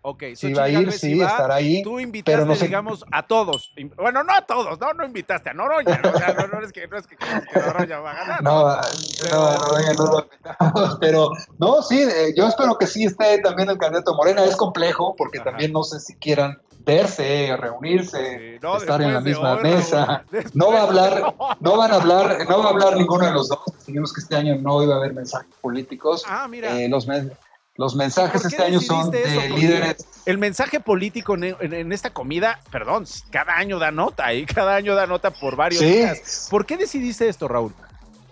[0.10, 1.84] Ok, sí va a ir, sí, estará ahí.
[1.84, 3.74] Tú invitaste, pero no digamos, a todos.
[3.98, 6.00] Bueno, no a todos, no, no invitaste a Noroña.
[6.02, 8.42] No, o sea, no, no, es que, no es que, que Noroña va a ganar.
[8.42, 8.82] No, no,
[9.22, 9.36] pero...
[9.36, 10.98] no, Noroña no lo invitamos.
[11.02, 11.30] Pero,
[11.60, 14.46] no, sí, eh, yo espero que sí esté también el candidato Morena.
[14.46, 15.50] Es complejo porque Ajá.
[15.50, 20.24] también no sé si quieran verse, reunirse, sí, estar en la misma hoy, mesa.
[20.54, 23.50] No va a hablar, no van a hablar, no va a hablar ninguno de los
[23.50, 23.60] dos.
[23.80, 26.24] Decidimos que este año no iba a haber mensajes políticos.
[26.26, 26.80] Ah, mira.
[26.80, 27.38] Eh, los mensajes
[27.78, 30.06] los mensajes este año son de líderes.
[30.26, 34.76] El mensaje político en, en, en, esta comida, perdón, cada año da nota y cada
[34.76, 35.88] año da nota por varios sí.
[35.88, 36.48] días.
[36.50, 37.74] ¿Por qué decidiste esto, Raúl?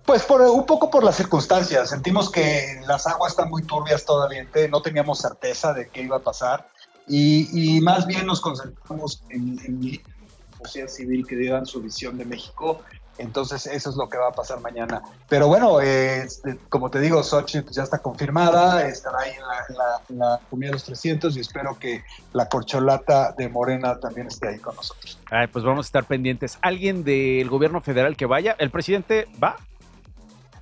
[0.06, 1.90] Pues por un poco por las circunstancias.
[1.90, 6.22] Sentimos que las aguas están muy turbias todavía, no teníamos certeza de qué iba a
[6.22, 6.68] pasar
[7.08, 12.18] y, y más bien nos concentramos en, en la sociedad civil que digan su visión
[12.18, 12.82] de México
[13.18, 15.02] entonces, eso es lo que va a pasar mañana.
[15.30, 16.28] Pero bueno, eh,
[16.70, 20.20] como te digo, Sochi pues, ya está confirmada, estará ahí en la, en, la, en
[20.20, 22.04] la, comida de los 300 y espero que
[22.34, 25.18] la corcholata de Morena también esté ahí con nosotros.
[25.32, 26.58] Ay, pues vamos a estar pendientes.
[26.62, 28.56] ¿Alguien del gobierno federal que vaya?
[28.60, 29.58] ¿El presidente va?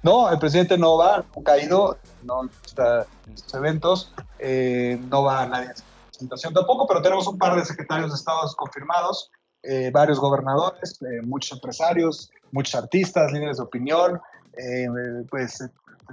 [0.04, 5.24] No, el presidente no va, no ha caído, no está en estos eventos, eh, no
[5.24, 5.76] va nadie en
[6.10, 9.32] presentación tampoco, pero tenemos un par de secretarios de Estado confirmados.
[9.64, 14.22] Eh, varios gobernadores, eh, muchos empresarios, muchos artistas, líderes de opinión,
[14.58, 14.88] eh,
[15.30, 15.64] pues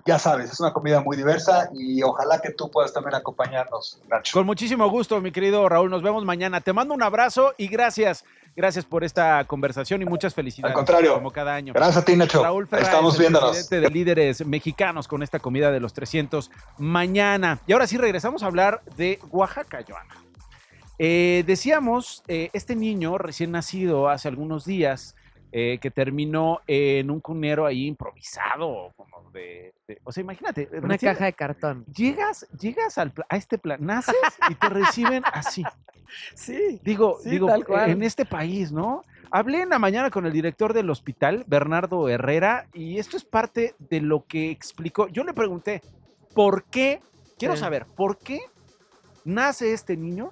[0.07, 4.33] ya sabes, es una comida muy diversa y ojalá que tú puedas también acompañarnos, Nacho.
[4.33, 6.61] Con muchísimo gusto, mi querido Raúl, nos vemos mañana.
[6.61, 8.25] Te mando un abrazo y gracias.
[8.57, 10.73] Gracias por esta conversación y muchas felicidades.
[10.73, 11.15] Al contrario.
[11.15, 11.73] Como cada año.
[11.73, 12.43] Gracias a ti, Nacho.
[12.43, 13.51] Raúl Ferraz, Estamos el viéndonos.
[13.51, 17.61] presidente de líderes mexicanos con esta comida de los 300 mañana.
[17.67, 20.15] Y ahora sí regresamos a hablar de Oaxaca, Joana.
[20.99, 25.15] Eh, decíamos, eh, este niño recién nacido hace algunos días,
[25.53, 30.69] eh, que terminó en un cunero ahí improvisado, como de, de o sea, imagínate.
[30.73, 31.85] Una recién- caja de cartón.
[31.87, 34.15] Llegas, llegas al, a este plan, naces
[34.51, 35.65] y te reciben así.
[36.35, 36.81] Sí.
[36.83, 37.91] Digo, Sí, digo, tal cual.
[37.91, 39.03] en este país, ¿no?
[39.33, 43.75] Hablé en la mañana con el director del hospital, Bernardo Herrera, y esto es parte
[43.79, 45.07] de lo que explicó.
[45.09, 45.83] Yo le pregunté,
[46.35, 47.01] ¿por qué?
[47.39, 47.61] Quiero Sí.
[47.61, 48.41] saber, ¿por qué
[49.25, 50.31] nace este niño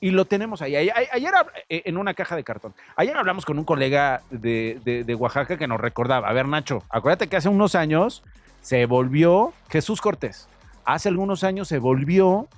[0.00, 0.76] y lo tenemos ahí.
[0.76, 1.32] Ayer, ayer
[1.68, 2.74] eh, en una caja de cartón.
[2.96, 6.28] Ayer hablamos con un colega de, de- de Oaxaca que nos recordaba.
[6.28, 8.22] A ver, Nacho, acuérdate que hace unos años
[8.60, 10.48] se volvió Jesús Cortés.
[10.84, 12.48] Hace algunos años se volvió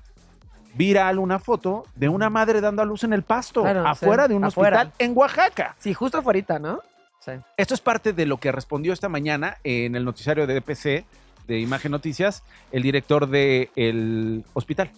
[0.74, 4.28] viral una foto de una madre dando a luz en el pasto, Claro, afuera sí,
[4.30, 4.78] de un afuera.
[4.82, 5.74] hospital en Oaxaca.
[5.78, 6.80] Sí, justo afuera, ¿no?
[7.20, 7.32] Sí.
[7.57, 11.05] Esto es parte de lo que respondió esta mañana en el noticiario de DPC
[11.47, 14.91] de Imagen Noticias, el director del hospital.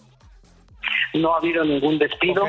[1.13, 2.45] No ha habido ningún despido,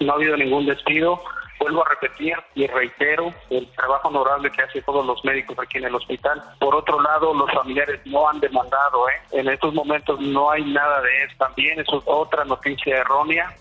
[0.00, 1.22] no ha habido ningún despido.
[1.60, 5.84] Vuelvo a repetir y reitero el trabajo honorable que hacen todos los médicos aquí en
[5.84, 6.42] el hospital.
[6.58, 9.12] Por otro lado, los familiares no han demandado, ¿eh?
[9.30, 11.36] En estos momentos no hay nada de eso.
[11.38, 13.54] También eso es otra noticia errónea.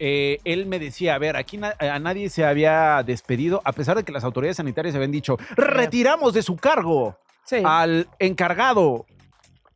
[0.00, 3.96] eh, él me decía, a ver, aquí na- a nadie se había despedido, a pesar
[3.96, 7.16] de que las autoridades sanitarias habían dicho, retiramos de su cargo
[7.64, 9.06] al encargado.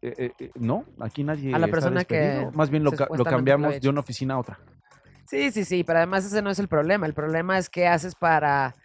[0.01, 1.55] Eh, eh, eh, no, aquí nadie.
[1.55, 2.49] A la está persona que.
[2.55, 4.59] Más bien lo, ca- lo cambiamos de una oficina a otra.
[5.25, 7.07] Sí, sí, sí, pero además ese no es el problema.
[7.07, 8.77] El problema es qué haces para,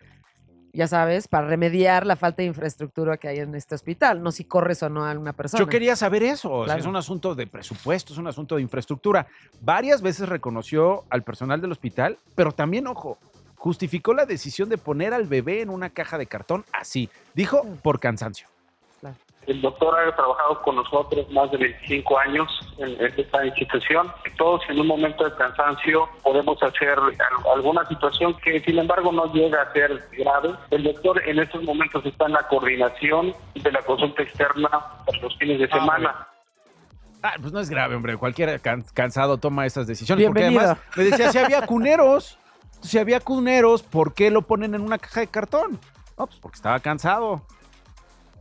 [0.74, 4.44] ya sabes, para remediar la falta de infraestructura que hay en este hospital, no si
[4.44, 5.60] corres o no a una persona.
[5.64, 6.52] Yo quería saber eso.
[6.52, 6.80] o sea, Claro.
[6.82, 9.26] es un asunto de presupuesto, es un asunto de infraestructura.
[9.62, 13.18] Varias veces reconoció al personal del hospital, pero también, ojo,
[13.56, 17.10] justificó la decisión de poner al bebé en una caja de cartón así.
[17.34, 18.48] Dijo por cansancio.
[19.48, 24.12] El doctor ha trabajado con nosotros más de 25 años en, esta institución.
[24.38, 27.16] Todos en un momento de cansancio podemos hacer al-
[27.54, 30.54] alguna situación que sin embargo no llega a ser grave.
[30.72, 34.70] El doctor en estos momentos está en la coordinación de la consulta externa
[35.06, 36.28] para los fines de semana.
[37.22, 38.18] Ah, pues no es grave, hombre.
[38.18, 40.26] Cualquier can- cansado toma esas decisiones.
[40.28, 40.72] Porque Bienvenido.
[40.72, 42.38] además me decía, si había cuneros,
[42.82, 45.80] si había cuneros, ¿por qué lo ponen en una caja de cartón?
[46.18, 47.42] No, pues porque estaba cansado.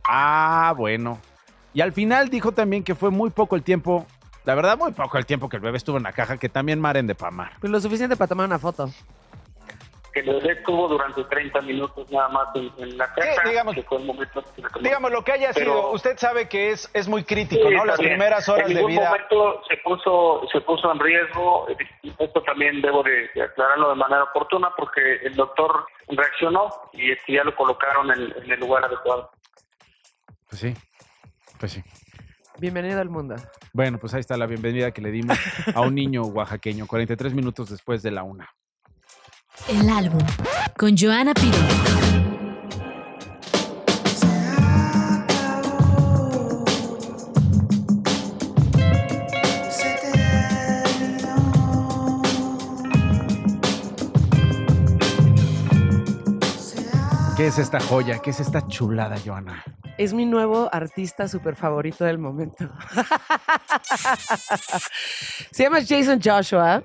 [0.07, 1.19] Ah, bueno.
[1.73, 4.05] Y al final dijo también que fue muy poco el tiempo,
[4.45, 6.79] la verdad, muy poco el tiempo que el bebé estuvo en la caja, que también
[6.79, 7.53] maren de pamar.
[7.59, 8.89] Pues lo suficiente para tomar una foto.
[10.13, 13.81] Que el bebé estuvo durante 30 minutos nada más en, en la caja, digamos- que
[13.81, 14.83] fue el momento que se tomó.
[14.83, 17.83] Digamos, lo que haya Pero- sido, usted sabe que es, es muy crítico, Sí, ¿no?
[17.83, 18.11] Las bien.
[18.11, 19.05] primeras horas en de ningún vida.
[19.09, 21.65] momento se puso, se puso en riesgo.
[22.03, 27.09] y Esto también debo de, de aclararlo de manera oportuna porque el doctor reaccionó y
[27.11, 29.31] este, ya lo colocaron en, en el lugar adecuado.
[30.53, 30.73] Pues sí,
[31.59, 31.83] pues sí.
[32.59, 33.35] Bienvenido al mundo.
[33.73, 35.35] Bueno, pues ahí está la bienvenida que le dimos
[35.73, 38.47] a un niño oaxaqueño, 43 minutos después de la una.
[39.67, 40.21] El álbum
[40.77, 41.57] con Joana Piro.
[57.35, 58.19] ¿Qué es esta joya?
[58.19, 59.63] ¿Qué es esta chulada, Joana?
[59.97, 62.67] Es mi nuevo artista súper favorito del momento.
[65.51, 66.83] Se llama Jason Joshua.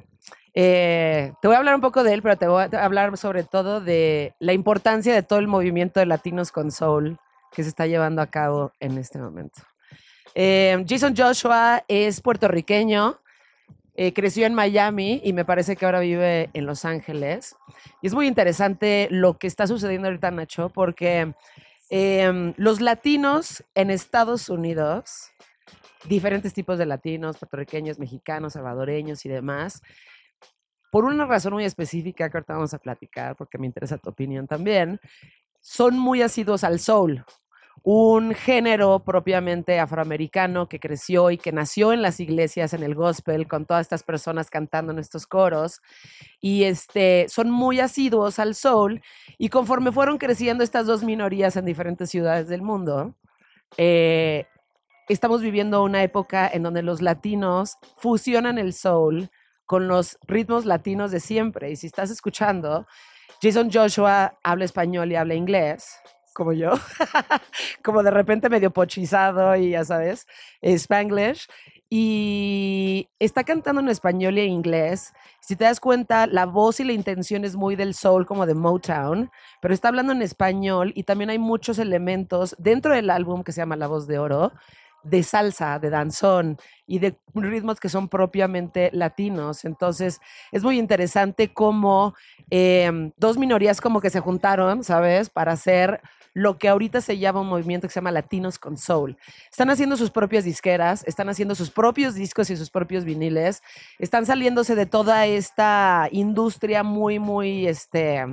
[0.52, 3.44] Eh, te voy a hablar un poco de él, pero te voy a hablar sobre
[3.44, 7.18] todo de la importancia de todo el movimiento de Latinos con Soul
[7.52, 9.62] que se está llevando a cabo en este momento.
[10.34, 13.18] Eh, Jason Joshua es puertorriqueño,
[13.94, 17.56] eh, creció en Miami y me parece que ahora vive en Los Ángeles.
[18.02, 21.32] Y es muy interesante lo que está sucediendo ahorita, Nacho, porque
[21.90, 25.30] em, los latinos en Estados Unidos,
[26.04, 29.82] diferentes tipos de latinos, puertorriqueños, mexicanos, salvadoreños y demás,
[30.90, 34.46] por una razón muy específica que ahorita vamos a platicar, porque me interesa tu opinión
[34.46, 35.00] también,
[35.60, 37.24] son muy asiduos al soul,
[37.82, 43.46] un género propiamente afroamericano que creció y que nació en las iglesias, en el gospel,
[43.46, 45.80] con todas estas personas cantando en estos coros,
[46.40, 49.02] y este, son muy asiduos al soul,
[49.38, 53.14] y conforme fueron creciendo estas dos minorías en diferentes ciudades del mundo,
[53.76, 54.46] eh,
[55.08, 59.30] estamos viviendo una época en donde los latinos fusionan el soul
[59.66, 61.70] con los ritmos latinos de siempre.
[61.70, 62.86] Y si estás escuchando,
[63.42, 65.98] Jason Joshua habla español y habla inglés,
[66.38, 66.70] como yo,
[67.82, 70.26] como de repente medio pochizado y ya sabes,
[70.62, 71.48] spanglish.
[71.90, 75.14] Y está cantando en español en inglés.
[75.40, 78.54] Si te das cuenta, la voz y la intención es muy del soul, como de
[78.54, 79.30] Motown,
[79.60, 83.62] pero está hablando en español y también hay muchos elementos dentro del álbum que se
[83.62, 84.52] llama La Voz de Oro,
[85.02, 89.64] de salsa, de danzón y de ritmos que son propiamente latinos.
[89.64, 90.20] Entonces,
[90.52, 92.14] es muy interesante cómo
[92.50, 95.30] em, dos minorías como que se juntaron, ¿sabes?
[95.30, 96.00] Para hacer
[96.34, 99.16] lo que ahorita se llama un movimiento que se llama Latinos con Soul.
[99.50, 103.62] Están haciendo sus propias disqueras, están haciendo sus propios discos y sus propios viniles,
[103.98, 108.24] están saliéndose de toda esta industria muy, muy, este,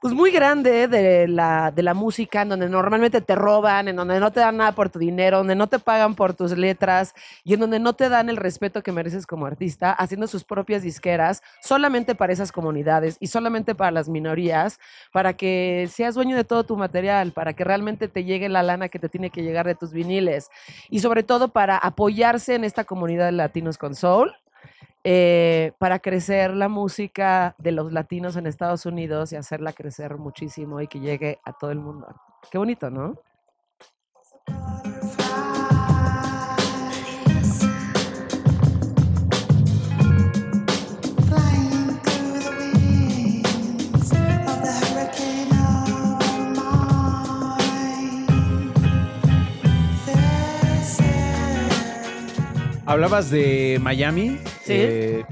[0.00, 4.20] pues muy grande de la, de la música, en donde normalmente te roban, en donde
[4.20, 7.54] no te dan nada por tu dinero, donde no te pagan por tus letras y
[7.54, 11.42] en donde no te dan el respeto que mereces como artista, haciendo sus propias disqueras
[11.62, 14.78] solamente para esas comunidades y solamente para las minorías,
[15.12, 18.88] para que seas dueño de todo tu material, para que realmente te llegue la lana
[18.88, 20.50] que te tiene que llegar de tus viniles
[20.90, 24.34] y sobre todo para apoyarse en esta comunidad de latinos con soul
[25.08, 30.80] eh, para crecer la música de los latinos en Estados Unidos y hacerla crecer muchísimo
[30.80, 32.08] y que llegue a todo el mundo.
[32.50, 33.14] Qué bonito, ¿no?
[52.86, 54.40] Hablabas de Miami.
[54.66, 54.72] Sí.
[54.74, 55.24] Eh,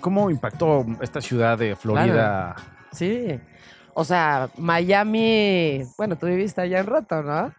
[0.00, 2.54] ¿Cómo impactó esta ciudad de Florida?
[2.92, 3.40] Sí.
[3.94, 7.52] O sea, Miami, bueno, tú viviste allá en rato, ¿no?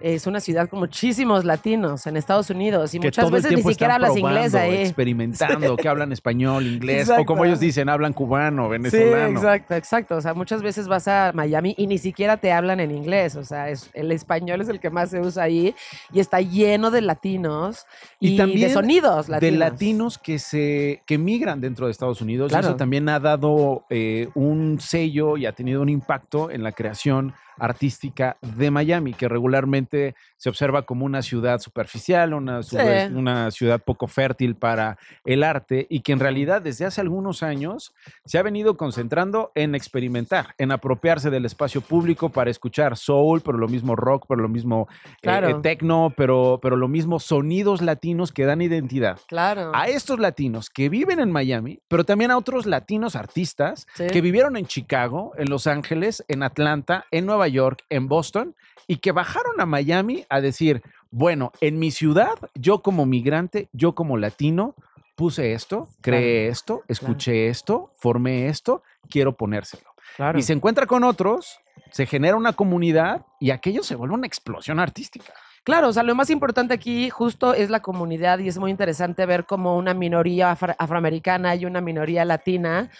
[0.00, 3.96] Es una ciudad con muchísimos latinos en Estados Unidos y que muchas veces ni siquiera
[3.96, 4.76] hablas inglés ahí.
[4.76, 9.38] experimentando, que hablan español, inglés, o como ellos dicen, hablan cubano, Sí, venezolano.
[9.38, 10.16] exacto, exacto.
[10.16, 13.36] O sea, muchas veces vas a Miami y ni siquiera te hablan en inglés.
[13.36, 15.74] O sea, es, el español es el que más se usa ahí
[16.12, 17.86] y está lleno de latinos
[18.20, 19.40] y, de sonidos latinos.
[19.40, 22.48] de latinos que se que migran dentro de Estados Unidos.
[22.48, 22.68] y Claro.
[22.68, 27.34] Eso también ha dado eh, un sello y ha tenido un impacto en la creación
[27.58, 32.76] artística de Miami, que regularmente se observa como una ciudad superficial, una, Sí.
[33.14, 37.92] una ciudad poco fértil para el arte y que en realidad desde hace algunos años
[38.24, 43.58] se ha venido concentrando en experimentar, en apropiarse del espacio público para escuchar soul, pero
[43.58, 45.48] lo mismo rock, pero lo mismo eh, Claro.
[45.48, 49.72] eh, techno, pero, pero lo mismo sonidos latinos que dan identidad Claro.
[49.74, 54.06] a estos latinos que viven en Miami, pero también a otros latinos artistas Sí.
[54.06, 58.54] que vivieron en Chicago, en Los Ángeles, en Atlanta, en Nueva York, en Boston,
[58.86, 63.94] y que bajaron a Miami a decir, bueno, en mi ciudad, yo como migrante, yo
[63.94, 64.74] como latino,
[65.14, 69.90] puse esto, creé esto, escuché esto, formé esto, quiero ponérselo.
[70.16, 70.38] Claro.
[70.38, 71.58] Y se encuentra con otros,
[71.90, 75.32] se genera una comunidad y aquello se vuelve una explosión artística.
[75.64, 79.26] Claro, o sea, lo más importante aquí justo es la comunidad y es muy interesante
[79.26, 82.90] ver cómo una minoría afro- afroamericana y una minoría latina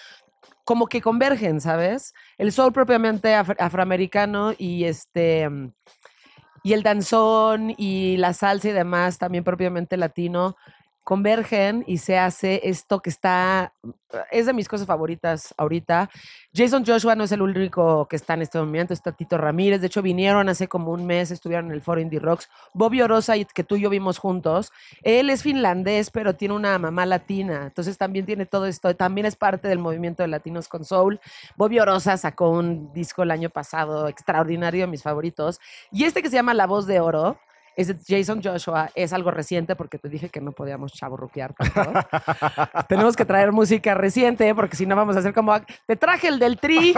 [0.68, 2.12] como que convergen, ¿sabes?
[2.36, 5.72] El soul propiamente afro- afroamericano y este mm,
[6.62, 10.56] y el danzón y la salsa y demás también propiamente latino
[11.08, 13.72] convergen y se hace esto que está
[14.30, 16.10] es de mis cosas favoritas ahorita.
[16.54, 19.86] Jason Joshua no es el único que está en este momento, está Tito Ramírez, de
[19.86, 22.50] hecho vinieron hace como un mes, estuvieron en el foro Indie Rocks.
[22.74, 24.70] Bobby Orosa, que tú y yo vimos juntos,
[25.02, 29.36] él es finlandés, pero tiene una mamá latina, entonces también tiene todo esto, también es
[29.36, 31.20] parte del movimiento de Latinos con Soul.
[31.56, 35.58] Bobby Orosa sacó un disco el año pasado extraordinario, mis favoritos,
[35.90, 37.38] y este que se llama La Voz de Oro,
[37.78, 41.92] es de Jason Joshua, es algo reciente porque te dije que no podíamos chaburruquear tanto.
[42.88, 45.54] Tenemos que traer música reciente porque si no vamos a hacer como,
[45.86, 46.92] te traje el del tri.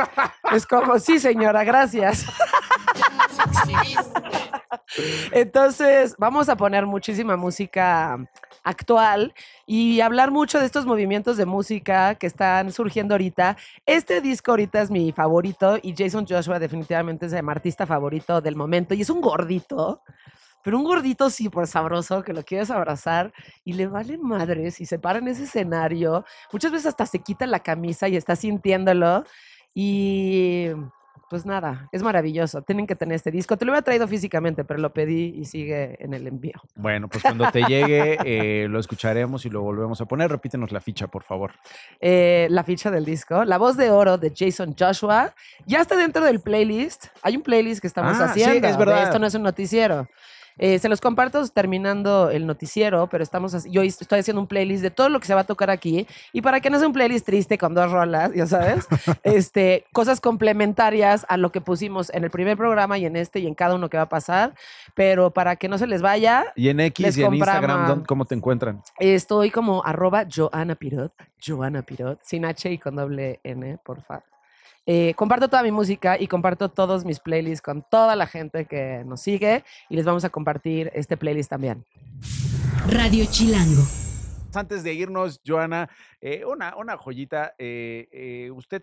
[0.51, 2.25] Es como, sí señora, gracias.
[5.33, 8.19] Entonces, vamos a poner muchísima música
[8.65, 9.35] actual
[9.67, 13.59] y hablar mucho de estos movimientos de música que están surgiendo ahorita.
[13.85, 18.57] Este disco ahorita es mi favorito y Jason Joshua definitivamente es mi artista favorito del
[18.57, 20.03] momento y es un gordito.
[20.63, 23.33] Pero un gordito sí, por sabroso, que lo quieres abrazar
[23.65, 26.25] y le vale madres y se para en ese escenario.
[26.53, 29.25] Muchas veces hasta se quita la camisa y está sintiéndolo.
[29.75, 30.67] Y
[31.31, 32.61] pues nada, es maravilloso.
[32.63, 33.57] Tienen que tener este disco.
[33.57, 36.61] Te lo había traído físicamente, pero lo pedí y sigue en el envío.
[36.75, 40.29] Bueno, pues cuando te llegue eh, lo escucharemos y lo volvemos a poner.
[40.29, 41.53] Repítenos la ficha, por favor.
[42.01, 45.33] Eh, la ficha del disco, La Voz de Oro de Jason Joshua,
[45.67, 47.07] ya está dentro del playlist.
[47.23, 48.67] Hay un playlist que estamos Ah, sí, haciendo.
[48.67, 49.05] es verdad.
[49.05, 50.09] Esto no es un noticiero.
[50.59, 54.91] Eh, se los comparto terminando el noticiero, pero estamos yo estoy haciendo un playlist de
[54.91, 56.07] todo lo que se va a tocar aquí.
[56.33, 58.87] Y para que no sea un playlist triste con dos rolas, ya sabes,
[59.23, 63.47] este, cosas complementarias a lo que pusimos en el primer programa y en este y
[63.47, 64.55] en cada uno que va a pasar.
[64.95, 68.07] Pero para que no se les vaya, Y en X y en Instagram, compramos- ¿dónde-
[68.07, 68.83] ¿cómo te encuentran?
[68.99, 71.13] Estoy como arroba Joana Pirot,
[71.45, 74.23] Joana Pirot, sin H y con doble N, porfa.
[74.87, 79.03] Eh, comparto toda mi música y comparto todos mis playlists con toda la gente que
[79.05, 81.85] nos sigue y les vamos a compartir este playlist también.
[82.89, 83.83] Radio Chilango.
[84.55, 85.89] Antes de irnos, Joana,
[86.21, 87.55] eh, una, una joyita.
[87.59, 88.83] eh, eh, usted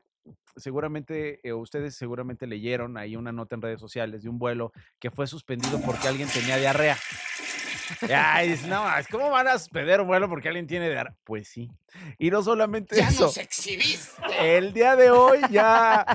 [0.55, 5.11] seguramente, eh, ustedes seguramente leyeron ahí una nota en redes sociales de un vuelo que
[5.11, 6.97] fue suspendido porque alguien tenía diarrea.
[8.13, 9.55] Ay, dices, no, es ¿cómo van a
[10.01, 11.15] un vuelo porque alguien tiene diarrea?
[11.23, 11.69] Pues sí.
[12.17, 13.31] Y no solamente eso.
[13.37, 14.21] exhibiste.
[14.39, 16.05] El día de hoy ya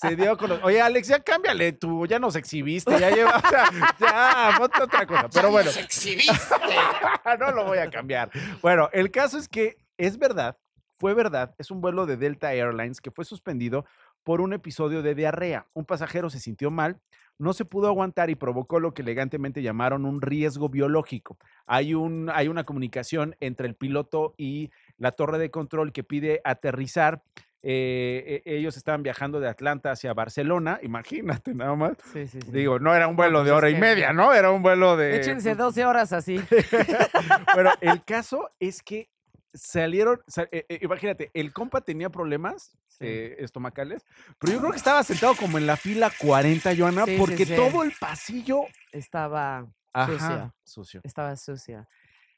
[0.00, 0.62] se dio con los...
[0.62, 5.06] Oye, Alex, ya cámbiale tú, ya nos exhibiste, ya lleva, o sea, ya, ponte otra
[5.06, 5.28] cosa.
[5.32, 6.32] Pero bueno, exhibiste.
[7.38, 8.30] no lo voy a cambiar.
[8.60, 10.56] Bueno, el caso es que es verdad,
[10.98, 13.86] fue verdad, es un vuelo de Delta Airlines que fue suspendido
[14.22, 15.66] por un episodio de diarrea.
[15.72, 17.00] Un pasajero se sintió mal,
[17.40, 21.38] no se pudo aguantar y provocó lo que elegantemente llamaron un riesgo biológico.
[21.66, 26.42] Hay, un, hay una comunicación entre el piloto y la torre de control que pide
[26.44, 27.22] aterrizar.
[27.62, 31.92] Eh, e- ellos estaban viajando de Atlanta hacia Barcelona, imagínate nada más.
[32.12, 32.52] Sí, sí, sí.
[32.52, 34.34] Digo, no era un vuelo pues de es hora y media, ¿no?
[34.34, 35.16] Era un vuelo de...
[35.16, 36.40] Échense 12 horas así.
[37.54, 39.08] Bueno, el caso es que
[39.54, 44.04] salieron, sa- eh, eh, imagínate, el compa tenía problemas eh, estomacales,
[44.38, 47.56] pero yo creo que estaba sentado como en la fila 40, Joana, Sí, porque sí.
[47.56, 50.54] todo el pasillo Estaba Ajá, sucio.
[50.64, 51.00] sucio.
[51.02, 51.88] Estaba sucia.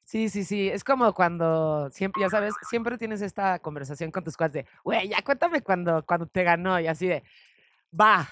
[0.04, 0.68] Sí, sí, sí.
[0.68, 5.08] Es como cuando siempre, ya sabes, siempre tienes esta conversación con tus cuates de, güey,
[5.08, 7.22] ya cuéntame cuando, cuando te ganó y así de,
[7.98, 8.28] va.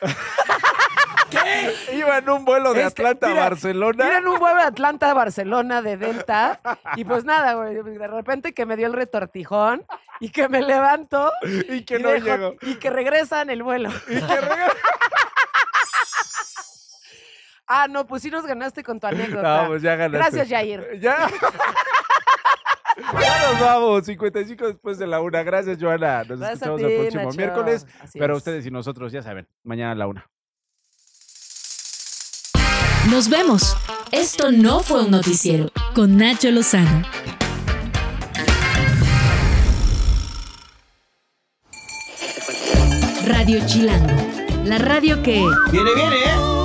[1.93, 4.07] Iba en un vuelo de Este, Atlanta mira, a Barcelona.
[4.07, 6.61] Iba en un vuelo de Atlanta a Barcelona de Delta.
[6.97, 7.75] Y pues nada, güey.
[7.75, 9.85] De repente que me dio el retortijón
[10.21, 11.33] y que me levanto.
[11.69, 12.55] Y que no llego.
[12.63, 13.91] Y que regresan el vuelo.
[14.09, 14.73] Y que regresa.
[17.73, 19.63] Ah, no, pues sí nos ganaste con tu anécdota.
[19.63, 20.19] No, pues ya ganaste.
[20.19, 20.89] Gracias, Jair.
[21.01, 21.29] Ya.
[23.21, 25.43] Ya nos vamos, 55 después de la una.
[25.45, 26.25] Gracias, Joana.
[26.25, 27.37] Nos Gracias escuchamos ti, el próximo Nacho.
[27.37, 27.87] miércoles.
[28.03, 28.39] Así Pero es.
[28.39, 30.29] ustedes y nosotros, ya saben, mañana a la una.
[33.11, 33.77] Nos vemos.
[34.13, 37.03] Esto no fue un noticiero con Nacho Lozano.
[43.27, 44.15] Radio Chilango,
[44.65, 45.45] la radio que...
[45.73, 46.60] Viene, viene, ¿eh?